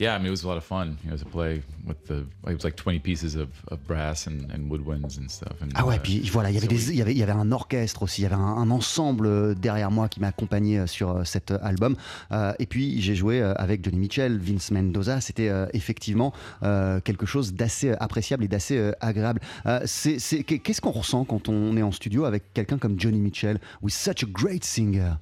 yeah, 0.00 0.16
I 0.16 0.18
mean, 0.18 0.26
it 0.26 0.30
was 0.30 0.42
a 0.42 0.48
lot 0.48 0.56
of 0.56 0.64
fun. 0.64 0.96
You 1.04 1.10
know, 1.10 1.16
to 1.16 1.24
play 1.26 1.62
with 1.86 2.04
the. 2.06 2.26
It 2.48 2.54
was 2.54 2.64
like 2.64 2.74
20 2.74 2.98
pieces 3.00 3.36
of, 3.36 3.48
of 3.68 3.78
brass 3.86 4.26
and, 4.26 4.50
and 4.50 4.68
woodwinds 4.70 5.18
and 5.18 5.28
stuff. 5.30 5.52
And, 5.62 5.68
Ah 5.74 5.84
ouais, 5.86 5.96
uh, 5.96 6.00
puis 6.02 6.20
voilà, 6.30 6.50
il 6.50 6.54
y 6.54 6.56
avait 6.58 6.66
so 6.66 6.70
des, 6.72 6.76
we- 6.76 6.88
il 6.90 6.96
y 6.96 7.02
avait, 7.02 7.12
il 7.12 7.18
y 7.18 7.22
avait 7.22 7.30
un 7.32 7.52
orchestre 7.52 8.02
aussi, 8.02 8.22
il 8.22 8.24
y 8.24 8.26
avait 8.26 8.34
un, 8.34 8.38
un 8.40 8.70
ensemble 8.70 9.26
euh, 9.26 9.54
derrière 9.54 9.90
moi 9.90 10.08
qui 10.08 10.18
m'a 10.20 10.28
accompagné 10.28 10.78
euh, 10.80 10.86
sur 10.86 11.10
euh, 11.10 11.24
cet 11.24 11.50
album. 11.50 11.96
Euh, 12.32 12.52
et 12.58 12.66
puis 12.66 13.00
j'ai 13.00 13.14
joué 13.14 13.40
avec 13.42 13.84
Johnny 13.84 13.98
Mitchell, 13.98 14.38
Vince 14.38 14.70
Mendoza. 14.72 15.20
C'était 15.20 15.48
euh, 15.50 15.66
effectivement 15.74 16.32
euh, 16.62 17.00
quelque 17.00 17.26
chose 17.26 17.52
d'assez 17.52 17.92
appréciable 18.00 18.42
et 18.44 18.48
d'assez 18.48 18.92
agréable. 19.00 19.40
C'est- 19.84 20.18
c'est- 20.18 20.42
Qu'est-ce 20.42 20.80
qu'on 20.80 20.90
ressent 20.90 21.24
quand 21.24 21.48
on 21.48 21.76
est 21.76 21.82
en 21.82 21.92
studio 21.92 22.24
avec 22.24 22.52
quelqu'un 22.54 22.78
comme 22.78 22.98
Johnny 22.98 23.20
Mitchell, 23.20 23.58
with 23.82 23.92
such 23.92 24.22
a 24.22 24.26
great 24.26 24.64
singer? 24.64 25.12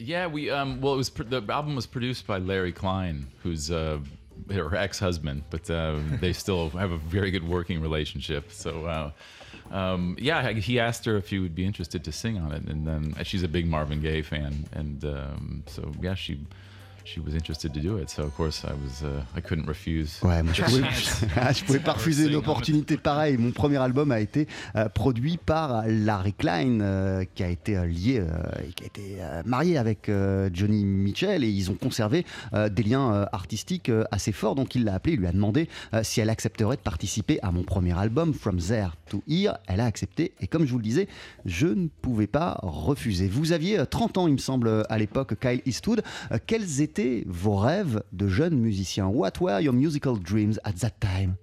Yeah, 0.00 0.28
we 0.28 0.48
um 0.48 0.78
well 0.80 0.94
it 0.94 0.98
was 0.98 1.10
pr- 1.10 1.24
the 1.28 1.42
album 1.50 1.74
was 1.74 1.86
produced 1.86 2.24
by 2.26 2.38
Larry 2.38 2.72
Klein, 2.72 3.24
who's 3.44 3.68
uh 3.70 3.98
her 4.50 4.74
ex-husband, 4.76 5.44
but 5.50 5.70
um, 5.70 6.18
they 6.20 6.32
still 6.32 6.70
have 6.70 6.90
a 6.90 6.98
very 6.98 7.30
good 7.30 7.46
working 7.46 7.80
relationship. 7.80 8.50
So 8.52 8.86
uh, 8.86 9.10
um, 9.74 10.16
yeah, 10.18 10.50
he 10.52 10.80
asked 10.80 11.04
her 11.04 11.16
if 11.16 11.28
she 11.28 11.38
would 11.38 11.54
be 11.54 11.64
interested 11.64 12.04
to 12.04 12.12
sing 12.12 12.38
on 12.38 12.52
it, 12.52 12.62
and 12.64 12.86
then 12.86 13.14
uh, 13.18 13.22
she's 13.22 13.42
a 13.42 13.48
big 13.48 13.66
Marvin 13.66 14.00
Gaye 14.00 14.22
fan, 14.22 14.66
and 14.72 15.04
um, 15.04 15.62
so 15.66 15.92
yeah, 16.00 16.14
she 16.14 16.38
she 17.08 17.20
was 17.20 17.34
interested 17.34 17.72
to 17.72 17.80
do 17.80 17.96
it. 17.98 18.10
So 18.10 18.22
of 18.24 18.34
course 18.36 18.64
I 18.64 18.72
was 18.72 19.02
uh, 19.02 19.22
I 19.36 19.40
couldn't 19.40 19.66
refuse. 19.66 20.20
Ouais, 20.22 20.42
moi 20.42 20.52
je 20.52 20.62
pouvais, 20.62 20.82
je 21.54 21.64
pouvais 21.64 21.78
pas 21.78 21.92
refuser 21.92 22.26
une 22.26 22.36
opportunité 22.36 22.96
pareille. 22.96 23.38
Mon 23.38 23.50
premier 23.50 23.78
album 23.78 24.12
a 24.12 24.20
été 24.20 24.46
euh, 24.76 24.88
produit 24.88 25.38
par 25.38 25.84
Larry 25.86 26.34
Klein, 26.34 26.80
euh, 26.80 27.24
qui 27.34 27.42
a 27.42 27.48
été 27.48 27.76
euh, 27.76 27.86
lié, 27.86 28.20
euh, 28.20 28.26
et 28.68 28.72
qui 28.72 28.84
a 28.84 28.86
été 28.86 29.16
euh, 29.20 29.42
marié 29.46 29.78
avec 29.78 30.08
euh, 30.08 30.50
Johnny 30.52 30.84
Mitchell, 30.84 31.44
et 31.44 31.48
ils 31.48 31.70
ont 31.70 31.76
conservé 31.76 32.26
euh, 32.52 32.68
des 32.68 32.82
liens 32.82 33.12
euh, 33.14 33.24
artistiques 33.32 33.88
euh, 33.88 34.04
assez 34.10 34.32
forts. 34.32 34.54
Donc 34.54 34.74
il 34.74 34.84
l'a 34.84 34.94
appelé, 34.94 35.14
il 35.14 35.20
lui 35.20 35.26
a 35.26 35.32
demandé 35.32 35.68
euh, 35.94 36.02
si 36.02 36.20
elle 36.20 36.30
accepterait 36.30 36.76
de 36.76 36.82
participer 36.82 37.38
à 37.42 37.52
mon 37.52 37.62
premier 37.62 37.98
album, 37.98 38.34
From 38.34 38.58
There 38.58 38.90
to 39.08 39.22
Here. 39.26 39.54
Elle 39.66 39.80
a 39.80 39.86
accepté, 39.86 40.32
et 40.40 40.46
comme 40.46 40.66
je 40.66 40.72
vous 40.72 40.78
le 40.78 40.84
disais, 40.84 41.08
je 41.46 41.68
ne 41.68 41.88
pouvais 41.88 42.26
pas 42.26 42.58
refuser. 42.62 43.28
Vous 43.28 43.52
aviez 43.52 43.78
euh, 43.78 43.86
30 43.86 44.18
ans, 44.18 44.26
il 44.28 44.34
me 44.34 44.38
semble, 44.38 44.84
à 44.90 44.98
l'époque, 44.98 45.34
Kyle 45.40 45.62
Eastwood. 45.64 46.02
Euh, 46.32 46.38
quels 46.46 46.82
étaient 46.82 46.97
vos 47.26 47.58
rêves 47.60 48.02
de 48.12 48.28
jeune 48.28 48.56
musicien 48.56 49.08
What 49.08 49.40
were 49.40 49.60
your 49.60 49.72
musical 49.74 50.16
dreams 50.16 50.58
at 50.64 50.76
that 50.80 50.98
time 51.00 51.36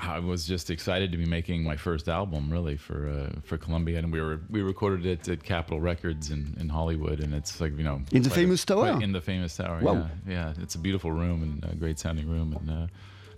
I 0.00 0.20
was 0.20 0.46
just 0.46 0.70
excited 0.70 1.10
to 1.10 1.18
be 1.18 1.24
making 1.26 1.64
my 1.64 1.76
first 1.76 2.08
album, 2.08 2.52
really, 2.52 2.76
for 2.76 3.08
uh, 3.08 3.40
for 3.42 3.58
Columbia, 3.58 3.98
and 3.98 4.12
we 4.12 4.20
were 4.20 4.38
we 4.48 4.62
recorded 4.62 5.04
it 5.06 5.28
at 5.28 5.42
Capitol 5.42 5.80
Records 5.80 6.30
in, 6.30 6.54
in 6.60 6.68
Hollywood, 6.68 7.18
and 7.18 7.34
it's 7.34 7.60
like 7.60 7.76
you 7.76 7.82
know 7.82 7.96
In 8.12 8.22
the 8.22 8.28
quite 8.30 8.38
a- 8.38 8.40
famous 8.42 8.64
tower? 8.64 9.02
in 9.02 9.10
the 9.10 9.20
famous 9.20 9.56
tower. 9.56 9.80
Wow. 9.82 9.94
Yeah, 9.94 10.32
yeah, 10.54 10.62
it's 10.62 10.76
a 10.76 10.78
beautiful 10.78 11.10
room 11.10 11.42
and 11.42 11.72
a 11.72 11.74
great 11.74 11.98
sounding 11.98 12.28
room, 12.28 12.52
and 12.56 12.70
uh, 12.70 12.86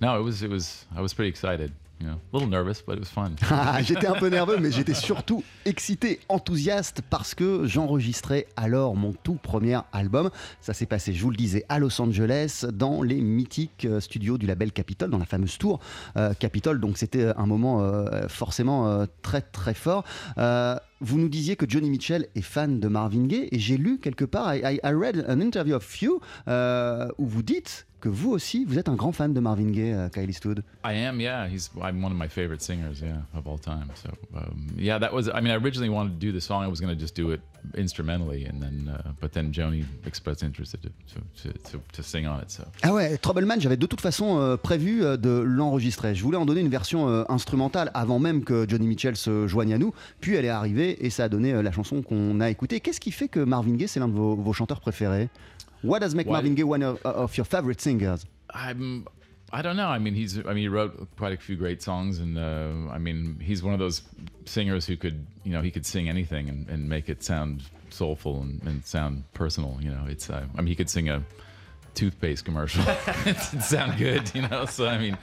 no, 0.00 0.18
it 0.20 0.24
was 0.24 0.42
it 0.42 0.50
was 0.50 0.86
I 0.96 1.00
was 1.00 1.08
pretty 1.14 1.28
excited, 1.28 1.70
you 2.00 2.06
know, 2.06 2.14
a 2.14 2.36
little 2.36 2.48
nervous, 2.48 2.82
but 2.86 2.94
it 2.96 3.00
was 3.00 3.10
fun. 3.10 3.32
J'étais 3.82 4.06
un 4.06 4.14
peu 4.14 4.28
nerveux, 4.28 4.56
mais 4.58 4.70
j'étais 4.70 4.94
surtout 4.94 5.42
excité, 5.66 6.20
enthousiaste, 6.28 7.02
parce 7.10 7.34
que 7.34 7.66
j'enregistrais 7.66 8.46
alors 8.56 8.96
mon 8.96 9.12
tout 9.12 9.34
premier 9.34 9.78
album. 9.92 10.30
Ça 10.62 10.72
s'est 10.72 10.86
passé, 10.86 11.12
je 11.12 11.22
vous 11.22 11.30
le 11.30 11.36
disais, 11.36 11.64
à 11.68 11.78
Los 11.78 12.00
Angeles, 12.00 12.64
dans 12.72 13.02
les 13.02 13.20
mythiques 13.20 13.84
euh, 13.84 14.00
studios 14.00 14.38
du 14.38 14.46
label 14.46 14.72
Capitol, 14.72 15.10
dans 15.10 15.18
la 15.18 15.26
fameuse 15.26 15.58
tour 15.58 15.80
euh, 16.16 16.32
Capitol. 16.34 16.80
Donc 16.80 16.96
c'était 16.96 17.32
un 17.36 17.46
moment 17.46 17.82
euh, 17.82 18.26
forcément 18.28 18.88
euh, 18.88 19.04
très 19.22 19.42
très 19.42 19.74
fort. 19.74 20.04
Euh, 20.38 20.76
vous 21.02 21.18
nous 21.18 21.28
disiez 21.30 21.56
que 21.56 21.64
Johnny 21.68 21.88
Mitchell 21.90 22.26
est 22.34 22.42
fan 22.42 22.78
de 22.80 22.88
Marvin 22.88 23.24
Gaye, 23.26 23.48
et 23.52 23.58
j'ai 23.58 23.76
lu 23.78 23.98
quelque 23.98 24.24
part, 24.24 24.54
I, 24.54 24.78
I- 24.82 24.92
read 24.94 25.24
an 25.28 25.40
interview 25.40 25.74
of 25.76 26.02
you, 26.02 26.20
euh, 26.48 27.08
où 27.18 27.26
vous 27.26 27.42
dites 27.42 27.86
que 28.00 28.08
vous 28.08 28.30
aussi, 28.30 28.64
vous 28.64 28.78
êtes 28.78 28.88
un 28.88 28.96
grand 28.96 29.12
fan 29.12 29.32
de 29.32 29.40
Marvin 29.40 29.70
Gaye, 29.70 29.92
euh, 29.92 30.08
Kyle 30.08 30.28
Eastwood. 30.28 30.62
I 30.84 30.94
am, 30.94 31.20
yeah. 31.20 31.46
He's 31.48 31.70
I'm 31.76 32.02
one 32.02 32.12
of 32.12 32.18
my 32.18 32.28
favorite 32.28 32.62
singers, 32.62 33.00
yeah, 33.02 33.22
of 33.34 33.46
all 33.46 33.58
time. 33.58 33.88
So 33.94 34.10
um, 34.34 34.66
yeah, 34.76 34.98
that 34.98 35.12
was. 35.12 35.28
I 35.28 35.40
mean, 35.40 35.52
I 35.52 35.56
originally 35.56 35.90
wanted 35.90 36.18
to 36.18 36.26
do 36.26 36.32
the 36.32 36.40
song. 36.40 36.64
I 36.64 36.68
was 36.68 36.80
going 36.80 36.94
to 36.94 37.00
just 37.00 37.14
do 37.14 37.30
it 37.30 37.40
instrumentally, 37.76 38.46
and 38.46 38.60
then 38.60 38.88
uh, 38.88 39.12
but 39.20 39.32
then 39.32 39.52
Joni 39.52 39.84
expressed 40.06 40.42
interest 40.42 40.72
to 40.72 40.88
to, 41.42 41.52
to, 41.70 41.80
to, 41.92 42.02
sing 42.02 42.26
on 42.26 42.40
it. 42.40 42.50
So 42.50 42.64
Ah 42.82 42.92
ouais, 42.92 43.18
Troubleman, 43.18 43.60
j'avais 43.60 43.76
de 43.76 43.86
toute 43.86 44.00
façon 44.00 44.38
euh, 44.38 44.56
prévu 44.56 45.04
euh, 45.04 45.16
de 45.16 45.30
l'enregistrer. 45.30 46.14
Je 46.14 46.22
voulais 46.22 46.36
en 46.36 46.46
donner 46.46 46.60
une 46.60 46.68
version 46.68 47.08
euh, 47.08 47.24
instrumentale 47.28 47.90
avant 47.94 48.18
même 48.18 48.44
que 48.44 48.66
Johnny 48.68 48.86
Mitchell 48.86 49.16
se 49.16 49.46
joigne 49.46 49.74
à 49.74 49.78
nous. 49.78 49.92
Puis 50.20 50.34
elle 50.34 50.44
est 50.44 50.50
arrivée 50.50 51.04
et 51.04 51.10
ça 51.10 51.24
a 51.24 51.28
donné 51.28 51.62
la 51.62 51.72
chanson 51.72 52.02
qu'on 52.02 52.40
a 52.40 52.50
écoutée. 52.50 52.80
Qu'est-ce 52.80 53.00
qui 53.00 53.12
fait 53.12 53.28
que 53.28 53.40
Marvin 53.40 53.74
Gaye, 53.74 53.88
c'est 53.88 54.00
l'un 54.00 54.08
de 54.08 54.14
vos, 54.14 54.34
vos 54.36 54.52
chanteurs 54.52 54.80
préférés? 54.80 55.28
What 55.82 56.00
does 56.00 56.14
make 56.14 56.26
Why- 56.26 56.34
Marvin 56.34 56.54
Gaye 56.54 56.64
one 56.64 56.82
of, 56.82 57.02
of 57.02 57.36
your 57.36 57.44
favorite 57.44 57.80
singers 57.80 58.26
I'm. 58.52 59.06
I 59.52 59.62
don't 59.62 59.76
know. 59.76 59.88
I 59.88 59.98
mean, 59.98 60.14
he's. 60.14 60.38
I 60.38 60.42
mean, 60.42 60.58
he 60.58 60.68
wrote 60.68 61.08
quite 61.16 61.32
a 61.32 61.36
few 61.36 61.56
great 61.56 61.82
songs, 61.82 62.18
and 62.20 62.38
uh, 62.38 62.92
I 62.92 62.98
mean, 62.98 63.38
he's 63.40 63.62
one 63.62 63.74
of 63.74 63.80
those 63.80 64.02
singers 64.44 64.86
who 64.86 64.96
could, 64.96 65.26
you 65.44 65.52
know, 65.52 65.60
he 65.60 65.70
could 65.72 65.84
sing 65.84 66.08
anything 66.08 66.48
and, 66.48 66.68
and 66.68 66.88
make 66.88 67.08
it 67.08 67.24
sound 67.24 67.62
soulful 67.90 68.40
and, 68.42 68.62
and 68.62 68.84
sound 68.84 69.24
personal. 69.34 69.76
You 69.80 69.90
know, 69.90 70.04
it's. 70.08 70.30
Uh, 70.30 70.44
I 70.54 70.58
mean, 70.58 70.68
he 70.68 70.76
could 70.76 70.88
sing 70.90 71.08
a 71.08 71.24
toothpaste 71.94 72.44
commercial. 72.44 72.84
It'd 73.26 73.62
sound 73.62 73.98
good, 73.98 74.32
you 74.34 74.42
know. 74.42 74.66
So 74.66 74.86
I 74.86 74.98
mean, 74.98 75.18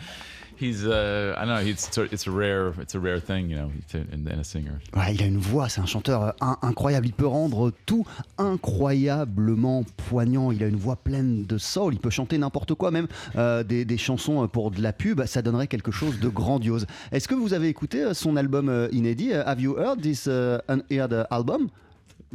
he's. 0.59 0.85
Uh, 0.85 1.33
I 1.37 1.45
don't 1.45 1.55
know. 1.55 1.61
He's. 1.63 1.79
sort- 1.91 2.11
It's 2.11 2.27
a 2.27 2.31
rare. 2.31 2.73
It's 2.81 2.95
a 2.95 2.99
rare 2.99 3.19
thing, 3.19 3.49
you 3.49 3.57
know, 3.57 3.71
in, 3.93 4.43
singer. 4.43 4.79
Il 5.09 5.21
a 5.21 5.25
une 5.25 5.37
voix, 5.37 5.69
c'est 5.69 5.81
un 5.81 5.85
chanteur 5.85 6.23
euh, 6.23 6.31
in- 6.41 6.57
incroyable. 6.61 7.07
Il 7.07 7.13
peut 7.13 7.27
rendre 7.27 7.71
tout 7.85 8.05
incroyablement 8.37 9.83
poignant. 10.09 10.51
Il 10.51 10.63
a 10.63 10.67
une 10.67 10.75
voix 10.75 10.95
pleine 10.95 11.45
de 11.45 11.57
soul. 11.57 11.93
Il 11.93 11.99
peut 11.99 12.09
chanter 12.09 12.37
n'importe 12.37 12.73
quoi, 12.73 12.91
même 12.91 13.07
euh, 13.35 13.63
des, 13.63 13.97
chansons 13.97 14.47
pour 14.47 14.71
de 14.71 14.81
la 14.81 14.93
pub. 14.93 15.23
Ça 15.25 15.41
donnerait 15.41 15.67
quelque 15.67 15.91
chose 15.91 16.19
de 16.19 16.29
grandiose. 16.29 16.85
Est-ce 17.11 17.27
que 17.27 17.35
vous 17.35 17.53
avez 17.53 17.67
écouté 17.67 18.03
euh, 18.03 18.13
son 18.13 18.35
album 18.37 18.69
euh, 18.69 18.87
inédit 18.91 19.33
euh, 19.33 19.43
Have 19.45 19.59
you 19.61 19.77
heard 19.77 20.01
this 20.01 20.27
unheard 20.27 21.25
album? 21.29 21.69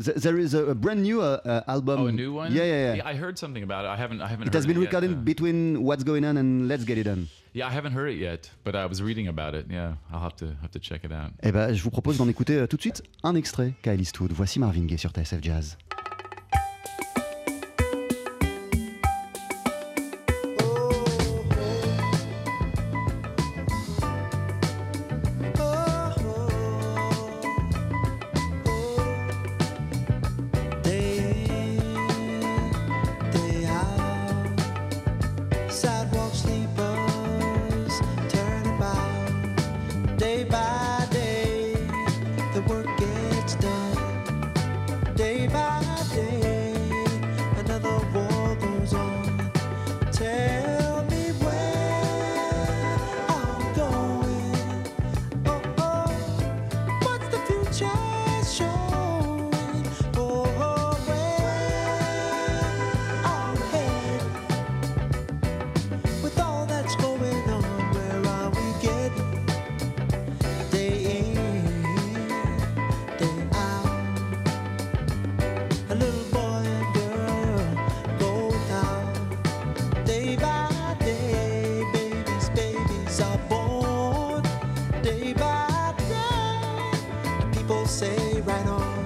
Th- 0.02 0.16
There 0.16 0.38
is 0.38 0.55
a, 0.55 0.66
a 0.70 0.74
brand 0.74 1.02
new 1.02 1.20
uh, 1.20 1.38
uh, 1.44 1.62
album. 1.68 2.00
Oh, 2.00 2.07
a 2.07 2.12
new 2.12 2.33
one. 2.33 2.52
Yeah, 2.52 2.64
yeah, 2.64 2.94
yeah. 2.94 3.09
I 3.09 3.14
heard 3.14 3.38
something 3.38 3.62
about 3.62 3.85
it. 3.85 3.88
I 3.88 3.96
haven't. 3.96 4.20
I 4.22 4.28
haven't. 4.28 4.48
It 4.48 4.55
has 4.55 4.66
been 4.66 4.76
yet, 4.81 4.87
recorded 4.92 5.12
uh, 5.12 5.24
between 5.24 5.83
What's 5.85 6.02
Going 6.05 6.24
On 6.24 6.37
and 6.38 6.66
Let's 6.68 6.85
Get 6.85 6.96
It 6.98 7.07
On. 7.09 7.28
yeah, 7.55 7.66
I 7.66 7.70
haven't 7.70 7.92
heard 7.92 8.09
it 8.11 8.18
yet, 8.18 8.50
but 8.64 8.74
I 8.74 8.87
was 8.87 9.02
reading 9.02 9.28
about 9.28 9.55
it. 9.55 9.66
Yeah, 9.70 9.94
I'll 10.11 10.22
have 10.22 10.37
to 10.37 10.46
have 10.62 10.70
to 10.72 10.78
check 10.81 11.05
it 11.05 11.12
out. 11.12 11.33
Eh 11.42 11.52
ben, 11.52 11.74
je 11.74 11.83
vous 11.83 11.90
propose 11.90 12.16
d'en 12.16 12.28
écouter 12.28 12.55
euh, 12.59 12.66
tout 12.66 12.76
de 12.76 12.83
suite 12.83 13.02
un 13.22 13.35
extrait, 13.35 13.74
Kyle 13.83 14.00
Eastwood. 14.00 14.33
Voici 14.33 14.59
Marvin 14.59 14.87
Gaye 14.87 14.98
sur 14.98 15.11
TSF 15.11 15.40
Jazz. 15.42 15.76
people 87.72 87.87
say 87.87 88.40
right 88.42 88.66
on. 88.66 89.02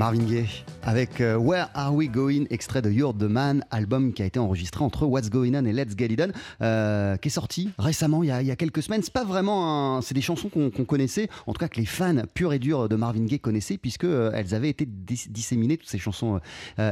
Marvin 0.00 0.24
Gaye 0.24 0.48
avec 0.82 1.20
euh, 1.20 1.36
Where 1.36 1.68
Are 1.74 1.94
We 1.94 2.08
Going, 2.10 2.44
extrait 2.48 2.80
de 2.80 2.90
You're 2.90 3.14
the 3.14 3.24
Man, 3.24 3.62
album 3.70 4.14
qui 4.14 4.22
a 4.22 4.24
été 4.24 4.38
enregistré 4.38 4.82
entre 4.82 5.04
What's 5.04 5.28
Going 5.28 5.52
On 5.54 5.66
et 5.66 5.74
Let's 5.74 5.94
Get 5.94 6.06
It 6.06 6.18
Done, 6.18 6.32
euh, 6.62 7.18
qui 7.18 7.28
est 7.28 7.30
sorti 7.30 7.68
récemment, 7.78 8.22
il 8.22 8.28
y 8.28 8.50
a, 8.50 8.56
quelques 8.56 8.82
semaines. 8.82 9.02
C'est 9.02 9.12
pas 9.12 9.24
vraiment 9.24 10.00
c'est 10.00 10.14
des 10.14 10.22
chansons 10.22 10.48
qu'on 10.48 10.70
connaissait, 10.70 11.28
en 11.46 11.52
tout 11.52 11.58
cas 11.58 11.68
que 11.68 11.78
les 11.78 11.84
fans 11.84 12.22
purs 12.32 12.54
et 12.54 12.58
durs 12.58 12.88
de 12.88 12.96
Marvin 12.96 13.24
Gaye 13.24 13.40
connaissaient, 13.40 13.76
puisque 13.76 14.04
euh, 14.04 14.32
elles 14.34 14.54
avaient 14.54 14.70
été 14.70 14.86
dis- 14.86 15.26
disséminées 15.28 15.76
toutes 15.76 15.90
ces 15.90 15.98
chansons 15.98 16.40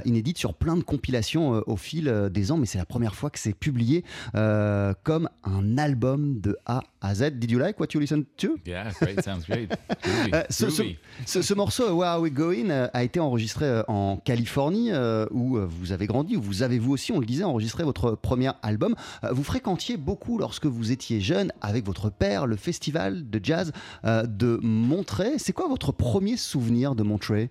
inédites 0.04 0.36
sur 0.36 0.52
plein 0.52 0.76
de 0.76 0.82
compilations 0.82 1.62
au 1.66 1.76
fil 1.76 2.28
des 2.30 2.52
ans. 2.52 2.58
Mais 2.58 2.66
c'est 2.66 2.78
la 2.78 2.84
première 2.84 3.14
fois 3.14 3.30
que 3.30 3.38
c'est 3.38 3.54
publié 3.54 4.04
comme 4.34 5.30
un 5.44 5.78
album 5.78 6.40
de 6.40 6.58
A 6.66 6.82
à 7.00 7.14
Z. 7.14 7.30
Did 7.38 7.50
you 7.50 7.58
like 7.58 7.78
what 7.78 7.88
you 7.94 8.00
listened 8.00 8.24
to? 8.38 8.56
Yeah, 8.66 8.90
great. 9.00 9.22
Sounds 9.22 9.44
great. 9.48 9.70
Groovy. 10.02 10.30
Euh, 10.34 10.42
ce, 10.50 10.68
ce- 10.70 10.82
Groovy. 10.82 10.98
ce- 11.26 11.42
ce 11.42 11.54
morceau, 11.54 11.84
euh, 11.88 11.92
Where 11.92 12.08
Are 12.10 12.20
We 12.20 12.32
Going, 12.32 12.70
euh, 12.70 12.88
a 12.92 13.04
été 13.04 13.20
enregistré 13.20 13.82
en 13.88 14.16
Californie, 14.18 14.90
où 15.30 15.58
vous 15.60 15.92
avez 15.92 16.06
grandi, 16.06 16.36
où 16.36 16.42
vous 16.42 16.62
avez 16.62 16.78
vous 16.78 16.92
aussi, 16.92 17.12
on 17.12 17.20
le 17.20 17.26
disait, 17.26 17.44
enregistré 17.44 17.84
votre 17.84 18.12
premier 18.12 18.50
album. 18.62 18.94
Vous 19.30 19.44
fréquentiez 19.44 19.96
beaucoup, 19.96 20.38
lorsque 20.38 20.66
vous 20.66 20.90
étiez 20.92 21.20
jeune, 21.20 21.52
avec 21.60 21.84
votre 21.84 22.10
père, 22.10 22.46
le 22.46 22.56
festival 22.56 23.28
de 23.30 23.40
jazz 23.42 23.72
de 24.04 24.58
Montreux. 24.62 25.38
C'est 25.38 25.52
quoi 25.52 25.68
votre 25.68 25.92
premier 25.92 26.36
souvenir 26.36 26.94
de 26.94 27.02
Montreux 27.02 27.48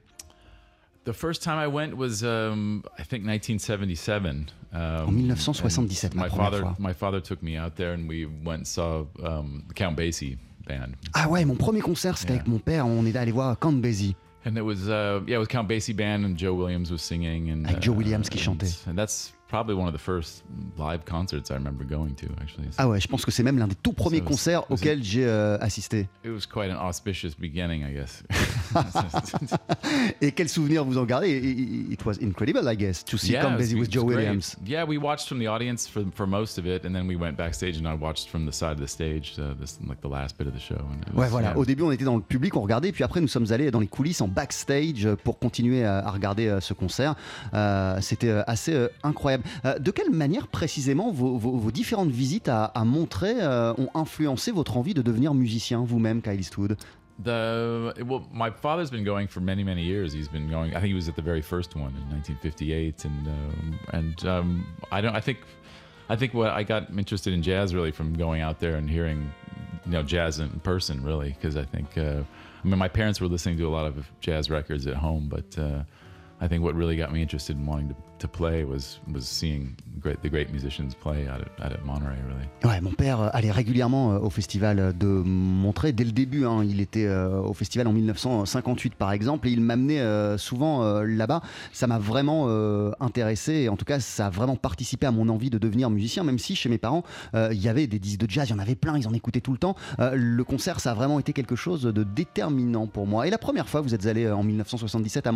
The 1.05 1.13
first 1.13 1.41
time 1.41 1.57
I 1.57 1.67
went 1.67 1.93
was, 1.95 2.21
um, 2.25 2.81
I 2.99 3.03
think, 3.03 3.23
1977. 3.23 4.47
Um, 4.73 4.79
En 5.07 5.11
1977, 5.11 6.11
and 6.13 6.19
ma 6.23 6.27
première 6.27 6.45
father, 6.51 6.59
fois. 6.61 6.75
my 6.79 6.93
father 6.93 7.21
took 7.21 7.41
me 7.41 7.57
out 7.57 7.75
there, 7.75 7.93
and 7.93 8.07
we 8.09 8.27
went 8.45 8.65
saw 8.67 9.05
um, 9.23 9.63
Count 9.75 9.95
Basie 9.95 10.37
band. 10.67 10.93
Ah 11.13 11.29
ouais, 11.29 11.45
mon 11.45 11.55
premier 11.55 11.79
concert, 11.81 12.17
c'était 12.17 12.33
Yeah. 12.33 12.41
avec 12.41 12.47
mon 12.51 12.59
père. 12.59 12.85
On 12.85 13.05
est 13.05 13.15
allé 13.15 13.31
voir 13.31 13.57
Count 13.59 13.71
Basie. 13.81 14.15
And 14.45 14.55
it 14.57 14.61
was, 14.63 14.87
uh, 14.87 15.21
yeah, 15.27 15.35
it 15.35 15.39
was 15.39 15.47
Count 15.47 15.67
Basie 15.67 15.93
band, 15.93 16.23
and 16.25 16.37
Joe 16.37 16.53
Williams 16.53 16.91
was 16.91 16.99
singing, 16.99 17.49
and 17.49 17.65
Avec 17.65 17.81
Joe 17.81 17.93
uh, 17.93 17.97
Williams 17.97 18.29
qui 18.29 18.39
and- 18.39 18.43
chantait. 18.43 18.75
And 18.89 18.95
that's 18.95 19.33
probably 19.47 19.73
one 19.75 19.87
of 19.87 19.93
the 19.93 19.99
first 19.99 20.43
live 20.77 21.05
concerts 21.05 21.49
I 21.49 21.53
remember 21.53 21.85
going 21.85 22.13
to. 22.15 22.27
Actually, 22.41 22.67
Ah 22.77 22.87
ouais, 22.87 22.99
je 22.99 23.07
pense 23.07 23.23
que 23.25 23.31
c'est 23.31 23.43
même 23.43 23.57
l'un 23.57 23.67
des 23.67 23.75
tout 23.75 23.93
premiers 23.93 24.19
Ça, 24.19 24.25
concerts 24.25 24.63
c'est- 24.67 24.73
auxquels 24.73 25.03
j'ai 25.03 25.25
euh, 25.25 25.57
assisté. 25.59 26.07
it 26.25 26.31
was 26.31 26.45
quite 26.51 26.69
an 26.71 26.79
auspicious 26.87 27.31
beginning, 27.39 27.83
I 27.87 27.93
guess. 27.93 28.23
Et 30.21 30.31
quel 30.31 30.49
souvenir 30.49 30.83
vous 30.83 30.97
en 30.97 31.05
gardez? 31.05 31.29
It 31.91 32.03
was 32.05 32.15
incredible, 32.21 32.67
I 32.67 32.75
guess, 32.75 33.03
to 33.05 33.17
see 33.17 33.31
yeah, 33.33 33.45
was- 33.47 33.57
Basie 33.57 33.71
it 33.73 33.79
with 33.79 33.87
was 33.87 33.91
Joe 33.93 34.05
great. 34.05 34.17
Williams. 34.17 34.55
Yeah, 34.65 34.85
we 34.85 34.97
watched 34.97 35.27
from 35.27 35.39
the 35.39 35.47
audience 35.47 35.87
for 35.87 36.03
for 36.13 36.27
most 36.27 36.57
of 36.57 36.65
it, 36.65 36.85
and 36.85 36.93
then 36.93 37.07
we 37.07 37.15
went 37.15 37.37
backstage, 37.37 37.77
and 37.77 37.85
I 37.87 37.95
watched 37.95 38.29
from 38.29 38.45
the 38.45 38.51
side 38.51 38.73
of 38.73 38.79
the 38.79 38.87
stage, 38.87 39.35
uh, 39.37 39.53
this 39.59 39.79
like 39.87 40.01
the 40.01 40.09
last 40.09 40.37
bit 40.37 40.47
of 40.47 40.53
the 40.53 40.59
show. 40.59 40.75
And 40.75 41.01
it 41.07 41.13
Ouais, 41.13 41.25
was- 41.25 41.29
voilà. 41.31 41.49
yeah. 41.51 41.57
Au 41.57 41.65
début, 41.65 41.83
on 41.83 41.91
était 41.91 42.05
dans 42.05 42.15
le 42.17 42.21
public, 42.21 42.55
on 42.55 42.61
regardait, 42.61 42.91
puis 42.91 43.03
après, 43.03 43.21
nous 43.21 43.27
sommes 43.27 43.51
allés 43.51 43.71
dans 43.71 43.79
les 43.79 43.87
coulisses, 43.87 44.21
en 44.21 44.27
backstage, 44.27 45.05
euh, 45.05 45.15
pour 45.15 45.39
continuer 45.39 45.83
à, 45.85 45.99
à 46.05 46.11
regarder 46.11 46.47
euh, 46.47 46.59
ce 46.59 46.73
concert. 46.73 47.15
Euh, 47.53 47.97
C'était 48.01 48.31
assez 48.47 48.87
incroyable. 49.03 49.36
Euh, 49.65 49.79
de 49.79 49.91
quelle 49.91 50.09
manière, 50.09 50.47
précisément, 50.47 51.11
vos, 51.11 51.71
différentes 51.71 52.11
visites 52.11 52.49
à, 52.49 52.65
à 52.65 52.83
euh, 52.83 53.73
ont 53.77 53.89
influencé 53.95 54.51
votre 54.51 54.77
envie 54.77 54.93
de 54.93 55.01
devenir 55.01 55.33
musicien, 55.33 55.83
vous-même, 55.83 56.21
Kyle 56.21 56.39
Eastwood? 56.39 56.77
The 57.23 57.95
well, 58.05 58.21
my 58.31 58.51
father's 58.51 58.91
been 58.91 59.03
going 59.03 59.27
for 59.27 59.41
many 59.41 59.63
many 59.63 59.81
years. 59.81 60.13
He's 60.13 60.27
been 60.27 60.47
going. 60.51 60.75
I 60.75 60.79
think 60.79 60.89
he 60.89 60.93
was 60.93 61.09
at 61.09 61.15
the 61.15 61.23
very 61.23 61.41
first 61.41 61.75
one 61.75 61.95
in 61.95 62.07
1958, 62.13 63.05
and 63.05 63.27
um, 63.27 63.79
and 63.91 64.25
um, 64.25 64.65
I 64.91 65.01
don't. 65.01 65.15
I 65.15 65.19
think 65.19 65.39
I 66.09 66.15
think 66.15 66.35
what 66.35 66.51
I 66.51 66.61
got 66.61 66.91
interested 66.91 67.33
in 67.33 67.41
jazz 67.41 67.73
really 67.73 67.91
from 67.91 68.13
going 68.13 68.41
out 68.41 68.59
there 68.59 68.75
and 68.75 68.87
hearing 68.87 69.31
you 69.85 69.93
know 69.93 70.03
jazz 70.03 70.39
in 70.39 70.49
person 70.59 71.03
really 71.03 71.29
because 71.29 71.57
I 71.57 71.65
think 71.65 71.97
uh, 71.97 72.21
I 72.63 72.67
mean 72.67 72.77
my 72.77 72.87
parents 72.87 73.19
were 73.19 73.27
listening 73.27 73.57
to 73.57 73.67
a 73.67 73.73
lot 73.73 73.85
of 73.85 74.05
jazz 74.21 74.51
records 74.51 74.85
at 74.85 74.95
home, 74.95 75.27
but 75.27 75.57
uh, 75.57 75.83
I 76.39 76.47
think 76.47 76.63
what 76.63 76.75
really 76.75 76.97
got 76.97 77.11
me 77.11 77.21
interested 77.21 77.57
in 77.57 77.65
wanting 77.65 77.89
to 77.89 77.95
to 78.19 78.27
play 78.27 78.63
was 78.63 78.99
was 79.13 79.21
seeing 79.21 79.75
great 79.99 80.21
the 80.21 80.29
great 80.29 80.51
musicians 80.51 80.91
play 81.01 81.27
Monterey 81.85 82.17
really. 82.27 82.47
Ouais, 82.63 82.81
mon 82.81 82.91
père 82.91 83.21
euh, 83.21 83.29
allait 83.33 83.51
régulièrement 83.51 84.13
euh, 84.13 84.19
au 84.19 84.29
festival 84.29 84.95
de 84.97 85.07
Montreux 85.07 85.91
dès 85.91 86.03
le 86.03 86.11
début. 86.11 86.45
hein. 86.45 86.63
Il 86.63 86.81
était 86.81 87.05
euh, 87.05 87.39
au 87.39 87.53
festival 87.53 87.87
en 87.87 87.93
1958 87.93 88.95
par 88.95 89.11
exemple 89.11 89.47
et 89.47 89.51
il 89.51 89.61
m'amenait 89.61 89.99
euh, 89.99 90.37
souvent 90.37 90.83
euh, 90.83 91.03
là-bas. 91.03 91.41
Ça 91.71 91.87
m'a 91.87 91.99
vraiment 91.99 92.45
euh, 92.47 92.91
intéressé 92.99 93.53
et 93.53 93.69
en 93.69 93.77
tout 93.77 93.85
cas 93.85 93.99
ça 93.99 94.27
a 94.27 94.29
vraiment 94.29 94.55
participé 94.55 95.05
à 95.05 95.11
mon 95.11 95.29
envie 95.29 95.49
de 95.49 95.57
devenir 95.57 95.89
musicien. 95.89 96.23
Même 96.23 96.39
si 96.39 96.55
chez 96.55 96.69
mes 96.69 96.77
parents 96.77 97.03
euh, 97.35 97.49
il 97.51 97.61
y 97.61 97.69
avait 97.69 97.87
des 97.87 97.99
disques 97.99 98.19
de 98.19 98.29
jazz, 98.29 98.49
il 98.49 98.51
y 98.51 98.55
en 98.55 98.59
avait 98.59 98.75
plein, 98.75 98.97
ils 98.97 99.07
en 99.07 99.13
écoutaient 99.13 99.41
tout 99.41 99.51
le 99.53 99.57
temps. 99.57 99.75
Euh, 99.99 100.11
le 100.15 100.43
concert 100.43 100.79
ça 100.79 100.91
a 100.91 100.93
vraiment 100.93 101.19
été 101.19 101.33
quelque 101.33 101.55
chose 101.55 101.83
de 101.83 102.03
déterminant 102.03 102.87
pour 102.87 103.07
moi. 103.07 103.27
Et 103.27 103.29
la 103.29 103.37
première 103.37 103.69
fois 103.69 103.81
vous 103.81 103.93
êtes 103.93 104.05
allé 104.05 104.25
euh, 104.25 104.35
en 104.35 104.43
1977 104.43 105.27
à 105.27 105.31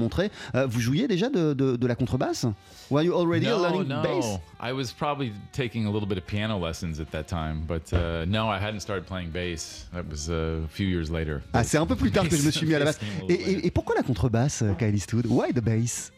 euh, 0.56 0.65
vous 0.67 0.80
jouiez 0.80 1.08
déjà 1.08 1.30
de 1.30 1.88
la 1.88 1.96
contrebasse? 1.96 2.46
Were 2.89 3.01
you 3.01 3.13
already 3.13 3.45
no, 3.45 3.57
learning 3.57 3.88
no. 3.88 4.01
bass 4.01 4.39
I 4.60 4.73
was 4.73 4.91
probably 4.91 5.31
taking 5.53 5.86
a 5.86 5.91
little 5.91 6.07
bit 6.07 6.17
of 6.17 6.25
piano 6.27 6.57
lessons 6.57 6.99
at 6.99 7.10
that 7.12 7.27
time, 7.27 7.63
but 7.67 7.91
uh, 7.93 8.25
no, 8.25 8.47
I 8.49 8.60
hadn't 8.60 8.81
started 8.81 9.05
playing 9.07 9.31
bass. 9.31 9.86
That 9.93 10.07
was 10.10 10.29
uh, 10.29 10.62
a 10.65 10.67
few 10.67 10.88
years 10.88 11.10
later. 11.10 11.41
Ah, 11.53 11.63
c'est 11.63 11.77
un 11.77 11.86
peu 11.86 11.95
plus 11.95 12.12
tard 12.12 12.27
que 12.29 12.36
je 12.36 12.45
me 12.45 12.51
suis 12.51 12.67
mis 12.67 12.75
à 12.75 12.79
la 12.79 12.86
basse. 12.91 12.99
Bass 12.99 13.10
came 13.17 13.29
a 13.29 13.31
Et, 13.31 13.41
et- 13.57 13.65
et 13.67 13.71
pourquoi 13.71 13.95
la 13.95 14.03
contrebasse, 14.03 14.62
euh, 14.62 14.73
Kyle 14.75 14.93
Eastwood 14.95 15.25
Why 15.27 15.51
the 15.51 15.62
bass 15.62 16.12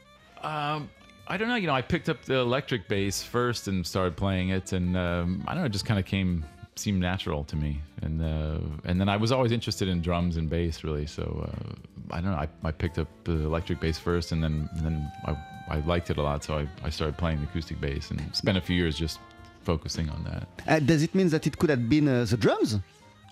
Um, 0.44 0.90
I 1.30 1.38
don't 1.38 1.48
know. 1.48 1.56
You 1.56 1.68
know, 1.68 1.74
I 1.78 1.82
picked 1.82 2.10
up 2.10 2.24
the 2.26 2.36
electric 2.36 2.88
bass 2.90 3.24
first 3.24 3.68
and 3.70 3.86
started 3.86 4.18
playing 4.18 4.50
it, 4.50 4.74
and 4.74 4.98
um, 4.98 5.42
I 5.48 5.54
don't 5.54 5.62
know, 5.62 5.68
it 5.68 5.72
just 5.72 5.86
kind 5.86 5.98
of 6.00 6.06
came 6.06 6.44
seemed 6.76 7.00
natural 7.00 7.44
to 7.46 7.56
me. 7.56 7.80
And 8.02 8.22
uh, 8.22 8.60
and 8.84 9.00
then 9.00 9.08
I 9.08 9.16
was 9.16 9.32
always 9.32 9.52
interested 9.54 9.88
in 9.88 10.02
drums 10.02 10.36
and 10.38 10.50
bass, 10.50 10.84
really. 10.84 11.06
So 11.08 11.24
uh, 11.48 11.74
I 12.12 12.20
don't 12.20 12.32
know. 12.32 12.38
I, 12.38 12.48
I 12.68 12.72
picked 12.72 13.00
up 13.00 13.08
the 13.24 13.32
electric 13.46 13.80
bass 13.80 13.98
first, 13.98 14.34
and 14.34 14.44
then 14.44 14.68
and 14.76 14.86
then 14.86 15.12
I, 15.26 15.38
I 15.70 15.78
liked 15.80 16.10
it 16.10 16.18
a 16.18 16.22
lot, 16.22 16.44
so 16.44 16.58
I, 16.58 16.68
I 16.84 16.90
started 16.90 17.18
playing 17.18 17.40
the 17.40 17.46
acoustic 17.46 17.80
bass 17.80 18.12
and 18.12 18.36
spent 18.36 18.58
a 18.58 18.62
few 18.62 18.76
years 18.76 18.98
just 18.98 19.20
focusing 19.62 20.10
on 20.10 20.24
that. 20.26 20.48
Uh, 20.68 20.80
Does 20.80 21.04
it 21.04 21.16
mean 21.16 21.30
that 21.30 21.48
it 21.48 21.58
could 21.58 21.70
have 21.70 21.88
been 21.90 22.08
uh, 22.08 22.26
the 22.26 22.38
drums 22.38 22.80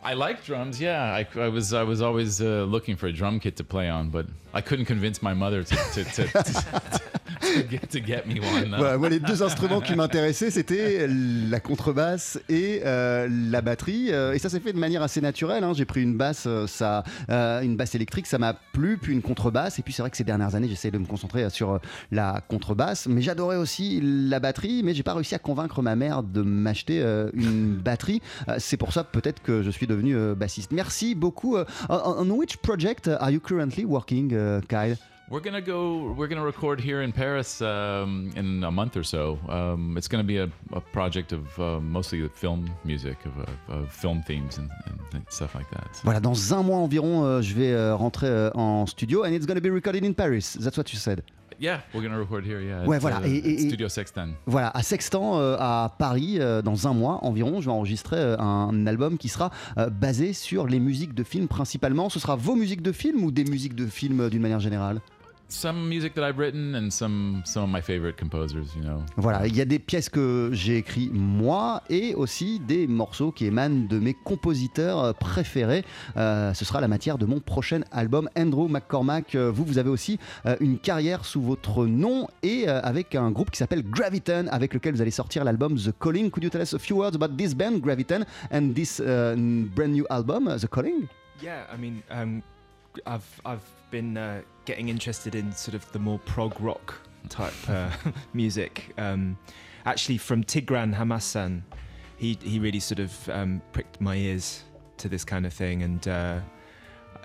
I 0.03 0.13
like 0.15 0.43
drums. 0.43 0.81
Yeah, 0.81 1.03
I, 1.03 1.27
I 1.39 1.47
was 1.47 1.73
I 1.73 1.83
was 1.83 2.01
always 2.01 2.41
uh, 2.41 2.63
looking 2.63 2.95
for 2.95 3.07
a 3.07 3.13
drum 3.13 3.39
kit 3.39 3.55
to 3.57 3.63
play 3.63 3.87
on, 3.87 4.09
but 4.09 4.25
I 4.53 4.61
couldn't 4.61 4.85
convince 4.85 5.21
my 5.21 5.33
mother 5.33 5.63
to 5.63 5.75
to, 5.75 6.03
to, 6.03 6.27
to, 6.27 7.01
les 9.09 9.19
deux 9.19 9.43
instruments 9.43 9.81
qui 9.81 9.95
m'intéressaient, 9.95 10.51
c'était 10.51 11.07
la 11.07 11.59
contrebasse 11.59 12.39
et 12.49 12.81
euh, 12.85 13.27
la 13.29 13.61
batterie. 13.61 14.07
Euh, 14.11 14.33
et 14.33 14.39
ça 14.39 14.49
s'est 14.49 14.59
fait 14.59 14.73
de 14.73 14.79
manière 14.79 15.01
assez 15.01 15.21
naturelle. 15.21 15.63
hein. 15.63 15.73
J'ai 15.73 15.85
pris 15.85 16.01
une 16.01 16.15
basse, 16.17 16.47
euh, 16.47 17.61
une 17.61 17.75
basse 17.75 17.95
électrique, 17.95 18.27
ça 18.27 18.37
m'a 18.37 18.53
plu, 18.53 18.97
puis 18.97 19.13
une 19.13 19.21
contrebasse. 19.21 19.79
Et 19.79 19.81
puis 19.81 19.93
c'est 19.93 20.01
vrai 20.01 20.09
que 20.09 20.17
ces 20.17 20.23
dernières 20.23 20.55
années, 20.55 20.67
j'essaie 20.67 20.91
de 20.91 20.97
me 20.97 21.05
concentrer 21.05 21.49
sur 21.49 21.79
la 22.11 22.41
contrebasse. 22.47 23.07
Mais 23.07 23.21
j'adorais 23.21 23.57
aussi 23.57 23.99
la 24.01 24.39
batterie, 24.39 24.81
mais 24.83 24.93
j'ai 24.93 25.03
pas 25.03 25.13
réussi 25.13 25.35
à 25.35 25.39
convaincre 25.39 25.81
ma 25.81 25.95
mère 25.95 26.23
de 26.23 26.41
m'acheter 26.41 27.01
une 27.33 27.75
batterie. 27.75 28.21
C'est 28.57 28.77
pour 28.77 28.93
ça 28.93 29.03
peut-être 29.03 29.41
que 29.41 29.63
je 29.63 29.69
suis 29.69 29.87
devenu 29.87 30.15
bassiste. 30.35 30.71
Merci 30.71 31.15
beaucoup. 31.15 31.57
On, 31.89 32.29
which 32.29 32.57
project 32.57 33.07
are 33.07 33.29
you 33.29 33.39
currently 33.39 33.85
working, 33.85 34.29
Kyle? 34.67 34.97
We're 35.31 35.39
gonna 35.39 35.61
go. 35.61 36.11
We're 36.17 36.27
gonna 36.27 36.43
record 36.43 36.81
here 36.81 37.01
in 37.03 37.13
Paris 37.13 37.61
um, 37.61 38.31
in 38.35 38.61
a 38.65 38.69
month 38.69 38.97
or 38.97 39.03
so. 39.03 39.39
Um, 39.47 39.95
it's 39.97 40.09
gonna 40.09 40.25
be 40.25 40.39
a, 40.39 40.49
a 40.73 40.81
project 40.81 41.31
of 41.31 41.57
uh, 41.57 41.79
mostly 41.79 42.27
film 42.35 42.69
music, 42.83 43.17
of, 43.25 43.31
uh, 43.39 43.73
of 43.81 43.93
film 43.93 44.21
themes 44.27 44.57
and, 44.57 44.69
and 45.13 45.23
stuff 45.29 45.55
like 45.55 45.69
that. 45.71 46.01
Voilà, 46.03 46.19
dans 46.19 46.53
un 46.53 46.63
mois 46.63 46.79
environ, 46.79 47.23
euh, 47.23 47.41
je 47.41 47.53
vais 47.53 47.71
euh, 47.71 47.95
rentrer 47.95 48.27
euh, 48.27 48.51
en 48.55 48.85
studio 48.85 49.23
and 49.23 49.29
it's 49.31 49.45
gonna 49.45 49.61
be 49.61 49.71
recorded 49.71 50.03
in 50.03 50.11
Paris. 50.11 50.57
That's 50.59 50.75
what 50.77 50.91
you 50.91 50.99
said? 50.99 51.23
Yeah, 51.61 51.79
we're 51.93 52.01
gonna 52.03 52.19
record 52.19 52.43
here. 52.45 52.59
Yeah. 52.61 52.85
Ouais, 52.85 52.99
voilà, 52.99 53.21
uh, 53.21 53.25
et- 53.25 53.53
et- 53.53 53.67
Studio 53.69 53.87
Sextan. 53.87 54.31
Voilà, 54.47 54.69
à 54.71 54.83
Sextant, 54.83 55.39
euh, 55.39 55.55
à 55.59 55.95
Paris, 55.97 56.39
euh, 56.41 56.61
dans 56.61 56.87
un 56.89 56.93
mois 56.93 57.19
environ, 57.23 57.61
je 57.61 57.67
vais 57.67 57.71
enregistrer 57.71 58.17
euh, 58.17 58.37
un 58.37 58.85
album 58.85 59.17
qui 59.17 59.29
sera 59.29 59.49
euh, 59.77 59.89
basé 59.89 60.33
sur 60.33 60.67
les 60.67 60.81
musiques 60.81 61.13
de 61.13 61.23
films 61.23 61.47
principalement. 61.47 62.09
Ce 62.09 62.19
sera 62.19 62.35
vos 62.35 62.55
musiques 62.57 62.81
de 62.81 62.91
films 62.91 63.23
ou 63.23 63.31
des 63.31 63.45
musiques 63.45 63.75
de 63.75 63.85
films 63.85 64.19
euh, 64.19 64.29
d'une 64.29 64.41
manière 64.41 64.59
générale? 64.59 64.99
Some 65.51 65.89
music 65.89 66.13
that 66.15 66.23
I've 66.23 66.37
written 66.37 66.75
and 66.75 66.89
some 66.89 67.41
some 67.43 67.63
of 67.63 67.69
my 67.69 67.81
favorite 67.81 68.15
composers. 68.15 68.73
You 68.73 68.83
know. 68.83 69.03
Voilà, 69.17 69.45
il 69.47 69.53
y 69.53 69.59
a 69.59 69.65
des 69.65 69.79
pièces 69.79 70.07
que 70.07 70.49
j'ai 70.53 70.77
écrites 70.77 71.11
moi 71.11 71.83
et 71.89 72.15
aussi 72.15 72.61
des 72.61 72.87
morceaux 72.87 73.33
qui 73.33 73.47
émanent 73.47 73.85
de 73.89 73.99
mes 73.99 74.13
compositeurs 74.13 74.99
euh, 75.03 75.11
préférés. 75.11 75.83
Euh, 76.15 76.53
ce 76.53 76.63
sera 76.63 76.79
la 76.79 76.87
matière 76.87 77.17
de 77.17 77.25
mon 77.25 77.41
prochain 77.41 77.81
album. 77.91 78.29
Andrew 78.37 78.69
McCormack, 78.69 79.35
euh, 79.35 79.51
vous, 79.51 79.65
vous 79.65 79.77
avez 79.77 79.89
aussi 79.89 80.19
une 80.61 80.79
carrière 80.79 81.25
sous 81.25 81.41
votre 81.41 81.85
nom 81.85 82.29
et 82.43 82.69
avec 82.69 83.15
un 83.15 83.29
groupe 83.31 83.51
qui 83.51 83.57
s'appelle 83.57 83.83
Graviton, 83.83 84.47
avec 84.51 84.73
lequel 84.73 84.95
vous 84.95 85.01
allez 85.01 85.11
sortir 85.11 85.43
l'album 85.43 85.75
The 85.75 85.91
Calling. 85.99 86.31
Could 86.31 86.45
you 86.45 86.49
tell 86.49 86.61
us 86.61 86.73
a 86.73 86.79
few 86.79 86.95
words 86.95 87.15
about 87.15 87.35
this 87.35 87.53
band, 87.53 87.81
Graviton, 87.81 88.23
and 88.51 88.73
this 88.73 89.01
uh, 89.01 89.35
brand 89.75 89.91
new 89.91 90.05
album, 90.09 90.49
The 90.57 90.67
Calling? 90.67 91.07
Yeah, 91.43 91.65
I 91.69 91.75
mean, 91.77 92.01
um, 92.09 92.41
I've 93.05 93.41
I've 93.45 93.80
been 93.91 94.17
uh, 94.17 94.41
getting 94.65 94.89
interested 94.89 95.35
in 95.35 95.51
sort 95.51 95.75
of 95.75 95.91
the 95.91 95.99
more 95.99 96.19
prog 96.19 96.59
rock 96.59 96.95
type 97.29 97.53
uh, 97.67 97.91
music. 98.33 98.93
Um, 98.97 99.37
actually, 99.85 100.17
from 100.17 100.43
Tigran 100.43 100.95
Hamassan, 100.95 101.61
he 102.17 102.37
he 102.41 102.59
really 102.59 102.79
sort 102.79 102.99
of 102.99 103.29
um, 103.29 103.61
pricked 103.73 104.01
my 104.01 104.15
ears 104.15 104.63
to 104.97 105.09
this 105.09 105.23
kind 105.23 105.45
of 105.45 105.53
thing, 105.53 105.83
and 105.83 106.07
uh, 106.07 106.39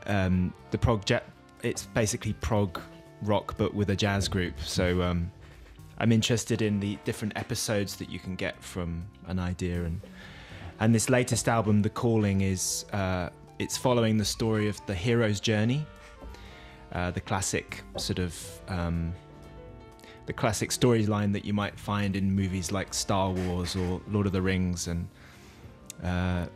um, 0.06 0.52
the 0.70 0.78
prog 0.78 1.04
jet. 1.04 1.24
It's 1.62 1.86
basically 1.86 2.34
prog 2.34 2.78
rock, 3.22 3.54
but 3.56 3.72
with 3.72 3.88
a 3.90 3.96
jazz 3.96 4.28
group. 4.28 4.60
So 4.60 5.02
um, 5.02 5.32
I'm 5.98 6.12
interested 6.12 6.60
in 6.60 6.80
the 6.80 6.98
different 7.04 7.36
episodes 7.36 7.96
that 7.96 8.10
you 8.10 8.18
can 8.18 8.36
get 8.36 8.62
from 8.62 9.04
an 9.26 9.38
idea 9.38 9.84
and 9.84 10.00
and 10.78 10.94
this 10.94 11.08
latest 11.08 11.48
album 11.48 11.80
the 11.80 11.90
calling 11.90 12.42
is 12.42 12.84
uh, 12.92 13.30
it's 13.58 13.76
following 13.76 14.18
the 14.18 14.24
story 14.24 14.68
of 14.68 14.84
the 14.86 14.94
hero's 14.94 15.40
journey 15.40 15.86
uh, 16.92 17.10
the 17.10 17.20
classic 17.20 17.82
sort 17.96 18.18
of 18.18 18.60
um, 18.68 19.12
the 20.26 20.32
classic 20.32 20.70
storyline 20.70 21.32
that 21.32 21.44
you 21.44 21.52
might 21.52 21.78
find 21.78 22.16
in 22.16 22.30
movies 22.30 22.72
like 22.72 22.92
star 22.92 23.30
wars 23.30 23.76
or 23.76 24.00
lord 24.08 24.26
of 24.26 24.32
the 24.32 24.42
rings 24.42 24.88
and 24.88 25.08
uh, 26.02 26.46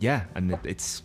yeah 0.00 0.24
and 0.34 0.52
it, 0.52 0.58
it's 0.64 1.00
it, 1.00 1.04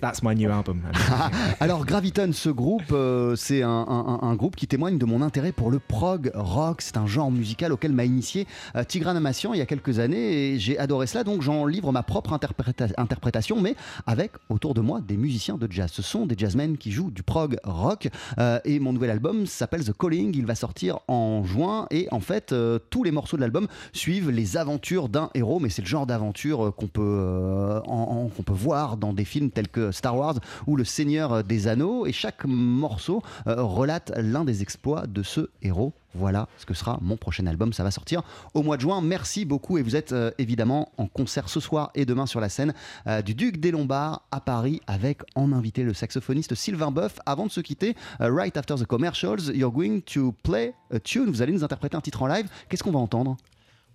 that's 0.00 0.22
my 0.22 0.34
new 0.34 0.50
album 0.50 0.82
Alors 1.60 1.84
Graviton, 1.86 2.32
ce 2.32 2.48
groupe, 2.48 2.92
euh, 2.92 3.36
c'est 3.36 3.62
un, 3.62 4.34
groupe 4.34 4.56
qui 4.56 4.66
témoigne 4.66 4.98
de 4.98 5.04
mon 5.04 5.22
intérêt 5.22 5.52
pour 5.52 5.70
le 5.70 5.78
prog 5.78 6.30
rock. 6.34 6.82
C'est 6.82 6.96
un 6.96 7.06
genre 7.06 7.30
musical 7.30 7.72
auquel 7.72 7.92
m'a 7.92 8.04
initié 8.04 8.46
euh, 8.76 8.84
Tigran 8.84 9.16
Amassian 9.16 9.54
il 9.54 9.58
y 9.58 9.60
a 9.60 9.66
quelques 9.66 9.98
années 9.98 10.52
et 10.52 10.58
j'ai 10.58 10.78
adoré 10.78 11.06
cela. 11.06 11.24
Donc 11.24 11.42
j'en 11.42 11.66
livre 11.66 11.92
ma 11.92 12.02
propre 12.02 12.32
interpréta- 12.32 12.92
interprétation, 12.96 13.60
mais 13.60 13.74
avec 14.06 14.32
autour 14.48 14.74
de 14.74 14.80
moi 14.80 15.00
des 15.00 15.16
musiciens 15.16 15.56
de 15.56 15.70
jazz. 15.70 15.90
Ce 15.92 16.02
sont 16.02 16.26
des 16.26 16.34
jazzmen 16.36 16.76
qui 16.76 16.90
jouent 16.90 17.10
du 17.10 17.22
prog 17.22 17.58
rock 17.64 18.08
euh, 18.38 18.58
et 18.64 18.78
mon 18.78 18.92
nouvel 18.92 19.10
album 19.10 19.46
s'appelle 19.46 19.84
The 19.84 19.96
Calling. 19.96 20.32
Il 20.34 20.46
va 20.46 20.54
sortir 20.54 20.98
en 21.08 21.44
juin 21.44 21.86
et 21.90 22.08
en 22.10 22.20
fait 22.20 22.54
tous 22.90 23.04
les 23.04 23.10
morceaux 23.10 23.36
de 23.36 23.42
l'album 23.42 23.66
suivent 23.92 24.30
les 24.30 24.56
aventures 24.56 25.08
d'un 25.08 25.30
héros, 25.34 25.60
mais 25.60 25.68
c'est 25.68 25.82
le 25.82 25.88
genre 25.88 26.06
d'aventure 26.06 26.74
qu'on 26.76 26.88
peut 26.88 27.80
qu'on 27.84 28.42
peut 28.42 28.52
voir 28.52 28.96
dans 28.96 29.12
des 29.12 29.24
films 29.24 29.50
tels 29.50 29.61
que 29.68 29.92
Star 29.92 30.16
Wars 30.16 30.36
ou 30.66 30.76
Le 30.76 30.84
Seigneur 30.84 31.44
des 31.44 31.68
Anneaux. 31.68 32.06
Et 32.06 32.12
chaque 32.12 32.44
morceau 32.44 33.22
euh, 33.46 33.62
relate 33.62 34.12
l'un 34.16 34.44
des 34.44 34.62
exploits 34.62 35.06
de 35.06 35.22
ce 35.22 35.48
héros. 35.62 35.92
Voilà 36.14 36.48
ce 36.58 36.66
que 36.66 36.74
sera 36.74 36.98
mon 37.00 37.16
prochain 37.16 37.46
album. 37.46 37.72
Ça 37.72 37.82
va 37.82 37.90
sortir 37.90 38.22
au 38.54 38.62
mois 38.62 38.76
de 38.76 38.82
juin. 38.82 39.00
Merci 39.00 39.44
beaucoup. 39.44 39.78
Et 39.78 39.82
vous 39.82 39.96
êtes 39.96 40.12
euh, 40.12 40.30
évidemment 40.38 40.92
en 40.98 41.06
concert 41.06 41.48
ce 41.48 41.60
soir 41.60 41.90
et 41.94 42.04
demain 42.04 42.26
sur 42.26 42.40
la 42.40 42.48
scène 42.48 42.74
euh, 43.06 43.22
du 43.22 43.34
Duc 43.34 43.58
des 43.58 43.70
Lombards 43.70 44.22
à 44.30 44.40
Paris 44.40 44.80
avec 44.86 45.22
en 45.34 45.52
invité 45.52 45.84
le 45.84 45.94
saxophoniste 45.94 46.54
Sylvain 46.54 46.90
Boeuf. 46.90 47.18
Avant 47.24 47.46
de 47.46 47.50
se 47.50 47.60
quitter, 47.60 47.96
right 48.20 48.56
after 48.56 48.74
the 48.74 48.84
commercials, 48.84 49.54
you're 49.54 49.72
going 49.72 50.00
to 50.00 50.34
play 50.42 50.74
a 50.92 51.00
tune. 51.00 51.30
Vous 51.30 51.42
allez 51.42 51.52
nous 51.52 51.64
interpréter 51.64 51.96
un 51.96 52.00
titre 52.00 52.22
en 52.22 52.26
live. 52.26 52.48
Qu'est-ce 52.68 52.82
qu'on 52.82 52.92
va 52.92 52.98
entendre? 52.98 53.36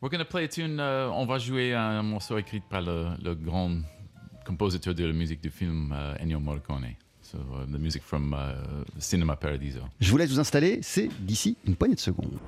We're 0.02 0.12
gonna 0.12 0.26
play 0.26 0.44
a 0.44 0.48
tune. 0.48 0.80
on 0.80 1.26
va 1.26 1.38
jouer 1.40 1.74
un 1.74 2.04
morceau 2.04 2.38
écrit 2.38 2.62
par 2.62 2.82
le 2.82 3.34
grand 3.34 3.72
compositeur 4.48 4.96
de 4.96 5.06
la 5.06 5.14
musique 5.14 5.42
du 5.42 5.50
film 5.50 5.92
uh, 5.92 6.22
Ennio 6.22 6.40
Morricone. 6.40 6.96
So 7.22 7.38
uh, 7.38 7.66
the 7.70 7.78
music 7.78 8.02
from 8.04 8.34
uh, 8.34 8.86
Cinema 9.00 9.36
Paradiso. 9.36 9.82
Je 10.00 10.10
vous 10.10 10.18
laisse 10.18 10.32
vous 10.32 10.40
installer. 10.40 10.80
C'est 10.82 11.10
d'ici 11.20 11.58
une 11.68 11.76
poignée 11.76 11.96
de 11.96 12.00
secondes. 12.00 12.40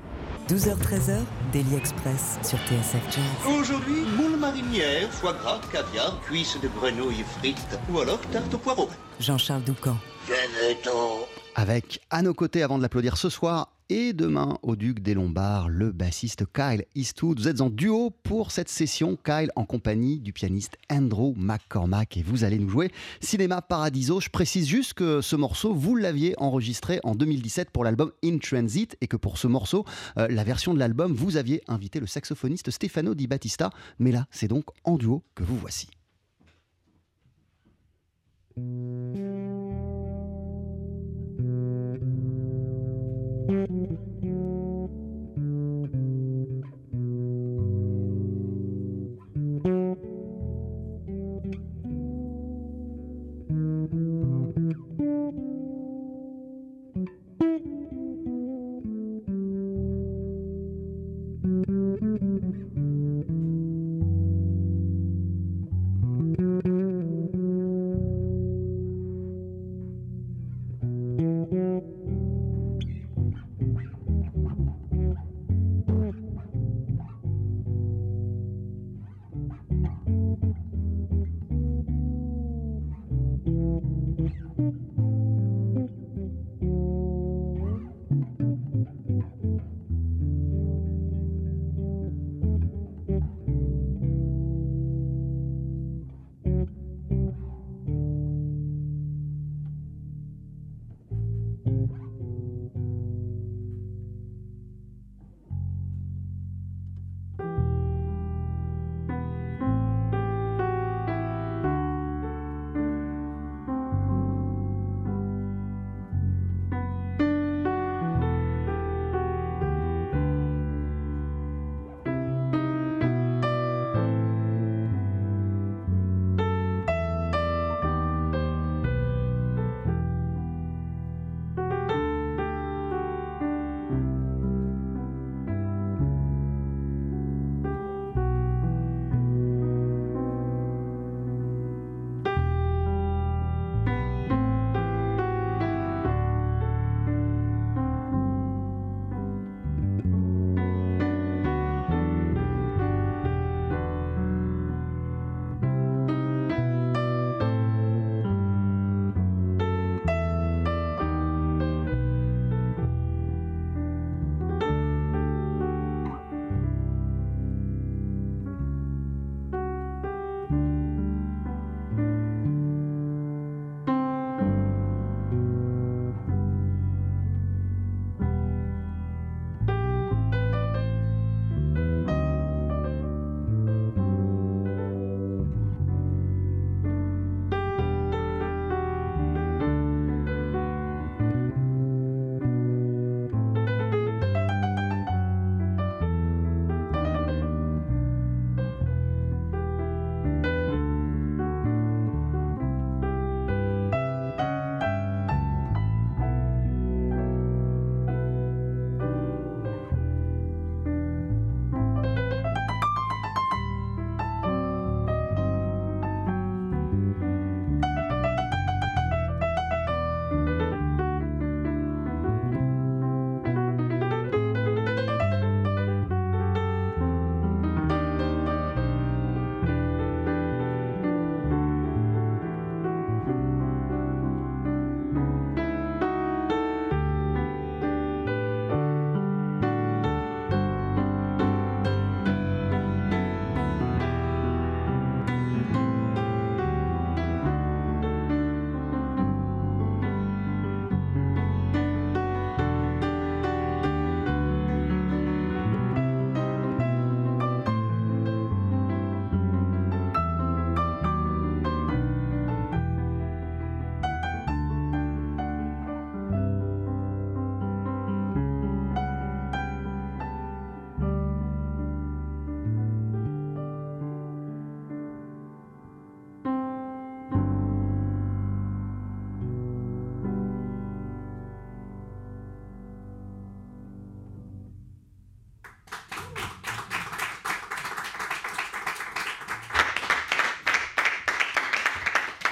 12h-13h, 0.48 1.20
Daily 1.52 1.76
Express 1.76 2.40
sur 2.42 2.58
TSF 2.60 3.04
Jazz. 3.12 3.54
Aujourd'hui, 3.60 4.04
moule 4.18 4.40
marinière, 4.40 5.12
foie 5.12 5.34
gras, 5.34 5.60
caviar, 5.72 6.20
cuisses 6.22 6.58
de 6.62 6.70
grenouille 6.70 7.26
frites 7.40 7.78
ou 7.92 8.00
alors 8.00 8.22
tarte 8.32 8.54
au 8.54 8.58
poireau. 8.58 8.90
Jean-Charles 9.20 9.64
Doucan. 9.64 9.98
Avec 11.56 12.00
à 12.10 12.22
nos 12.22 12.34
côtés, 12.34 12.64
avant 12.64 12.78
de 12.78 12.84
l'applaudir 12.84 13.18
ce 13.18 13.30
soir 13.30 13.68
et 13.90 14.14
demain 14.14 14.58
au 14.62 14.76
Duc 14.76 15.00
des 15.00 15.14
Lombards, 15.14 15.70
le 15.70 15.92
bassiste 15.92 16.46
Kyle 16.54 16.86
Eastwood. 16.96 17.40
Vous 17.40 17.48
êtes 17.48 17.62
en 17.62 17.70
duo 17.70 18.12
pour 18.24 18.52
cette 18.52 18.70
session, 18.70 19.18
Kyle 19.24 19.52
en 19.56 19.66
compagnie 19.66 20.20
du 20.20 20.32
pianiste 20.32 20.78
Andrew 20.92 21.34
McCormack 21.36 22.18
et 22.18 22.24
vous 22.24 22.44
allez 22.44 22.60
nous 22.60 22.70
jouer 22.70 22.92
Cinéma 23.20 23.62
Paradiso. 23.62 24.20
Je 24.20 24.30
précise 24.30 24.68
juste 24.68 24.94
que 24.94 25.22
ce 25.22 25.36
morceau, 25.36 25.74
vous 25.74 25.96
l'aviez 25.96 26.36
enregistré 26.38 27.00
en 27.04 27.16
2017 27.16 27.72
pour 27.72 27.84
l'album 27.84 28.12
In 28.24 28.38
Transit 28.38 28.96
et 29.02 29.08
que 29.08 29.18
pour 29.18 29.38
ce 29.38 29.48
morceau, 29.48 29.86
euh, 30.18 30.28
la 30.30 30.44
version 30.44 30.74
de 30.74 30.80
l'album, 30.80 31.14
vous 31.14 31.38
aviez 31.38 31.62
invité 31.68 32.00
le 32.00 32.08
saxophoniste 32.08 32.72
Stefano 32.72 33.16
Di 33.16 33.28
Battista. 33.28 33.72
Mais 33.98 34.12
là, 34.12 34.28
c'est 34.32 34.48
donc 34.48 34.66
en 34.84 34.98
duo 34.98 35.24
que 35.34 35.44
vous 35.44 35.58
voici. 35.58 35.88
Mm-hmm. 43.50 44.09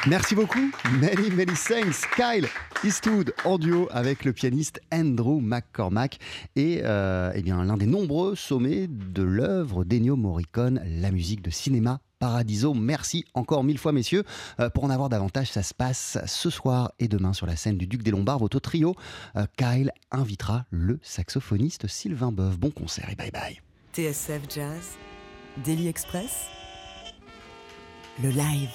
Merci 0.10 0.36
beaucoup. 0.36 0.72
Many, 1.02 1.30
many 1.32 1.54
thanks, 1.54 2.06
Kyle. 2.16 2.48
Eastwood 2.84 3.34
en 3.44 3.58
duo 3.58 3.90
avec 3.92 4.24
le 4.24 4.32
pianiste 4.32 4.80
Andrew 4.94 5.42
McCormack 5.42 6.20
et 6.56 6.82
euh, 6.84 7.32
eh 7.36 7.42
bien 7.42 7.64
l'un 7.66 7.76
des 7.76 7.88
nombreux 7.88 8.36
sommets 8.36 8.88
de 8.88 9.24
l'œuvre 9.24 9.84
d'Ennio 9.84 10.16
Morricone, 10.16 10.82
la 10.86 11.12
musique 11.12 11.42
de 11.42 11.50
cinéma 11.50 12.00
Paradiso. 12.20 12.74
Merci 12.74 13.26
encore 13.34 13.66
mille 13.66 13.78
fois, 13.78 13.92
messieurs. 13.92 14.24
Euh, 14.62 14.70
pour 14.70 14.86
en 14.86 14.90
avoir 14.90 15.10
davantage, 15.10 15.52
ça 15.52 15.62
se 15.62 15.74
passe 15.74 16.18
ce 16.26 16.50
soir 16.50 16.94
et 17.00 17.10
demain 17.10 17.34
sur 17.34 17.46
la 17.46 17.58
scène 17.58 17.78
du 17.78 17.86
Duc 17.86 18.02
des 18.02 18.12
Lombards. 18.12 18.40
Votre 18.40 18.60
trio, 18.60 18.96
euh, 19.36 19.46
Kyle 19.58 19.92
invitera 20.12 20.66
le 20.70 21.00
saxophoniste 21.02 21.88
Sylvain 21.88 22.32
Boeuf. 22.32 22.58
Bon 22.58 22.70
concert 22.70 23.10
et 23.10 23.16
bye 23.16 23.32
bye. 23.32 23.60
TSF 23.94 24.42
Jazz, 24.50 24.96
Daily 25.66 25.88
Express, 25.88 26.46
le 28.24 28.30
live. 28.30 28.70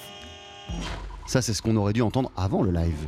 Ça, 1.25 1.41
c'est 1.41 1.53
ce 1.53 1.61
qu'on 1.61 1.75
aurait 1.77 1.93
dû 1.93 2.01
entendre 2.01 2.31
avant 2.35 2.63
le 2.63 2.71
live. 2.71 3.07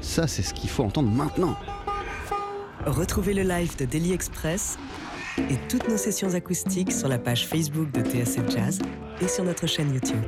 Ça, 0.00 0.26
c'est 0.26 0.42
ce 0.42 0.54
qu'il 0.54 0.70
faut 0.70 0.84
entendre 0.84 1.10
maintenant. 1.10 1.56
Retrouvez 2.86 3.34
le 3.34 3.42
live 3.42 3.76
de 3.76 3.84
Daily 3.84 4.12
Express 4.12 4.78
et 5.38 5.56
toutes 5.68 5.88
nos 5.88 5.96
sessions 5.96 6.34
acoustiques 6.34 6.92
sur 6.92 7.08
la 7.08 7.18
page 7.18 7.46
Facebook 7.46 7.90
de 7.92 8.02
TSF 8.02 8.50
Jazz 8.50 8.78
et 9.20 9.28
sur 9.28 9.44
notre 9.44 9.66
chaîne 9.66 9.92
YouTube. 9.92 10.22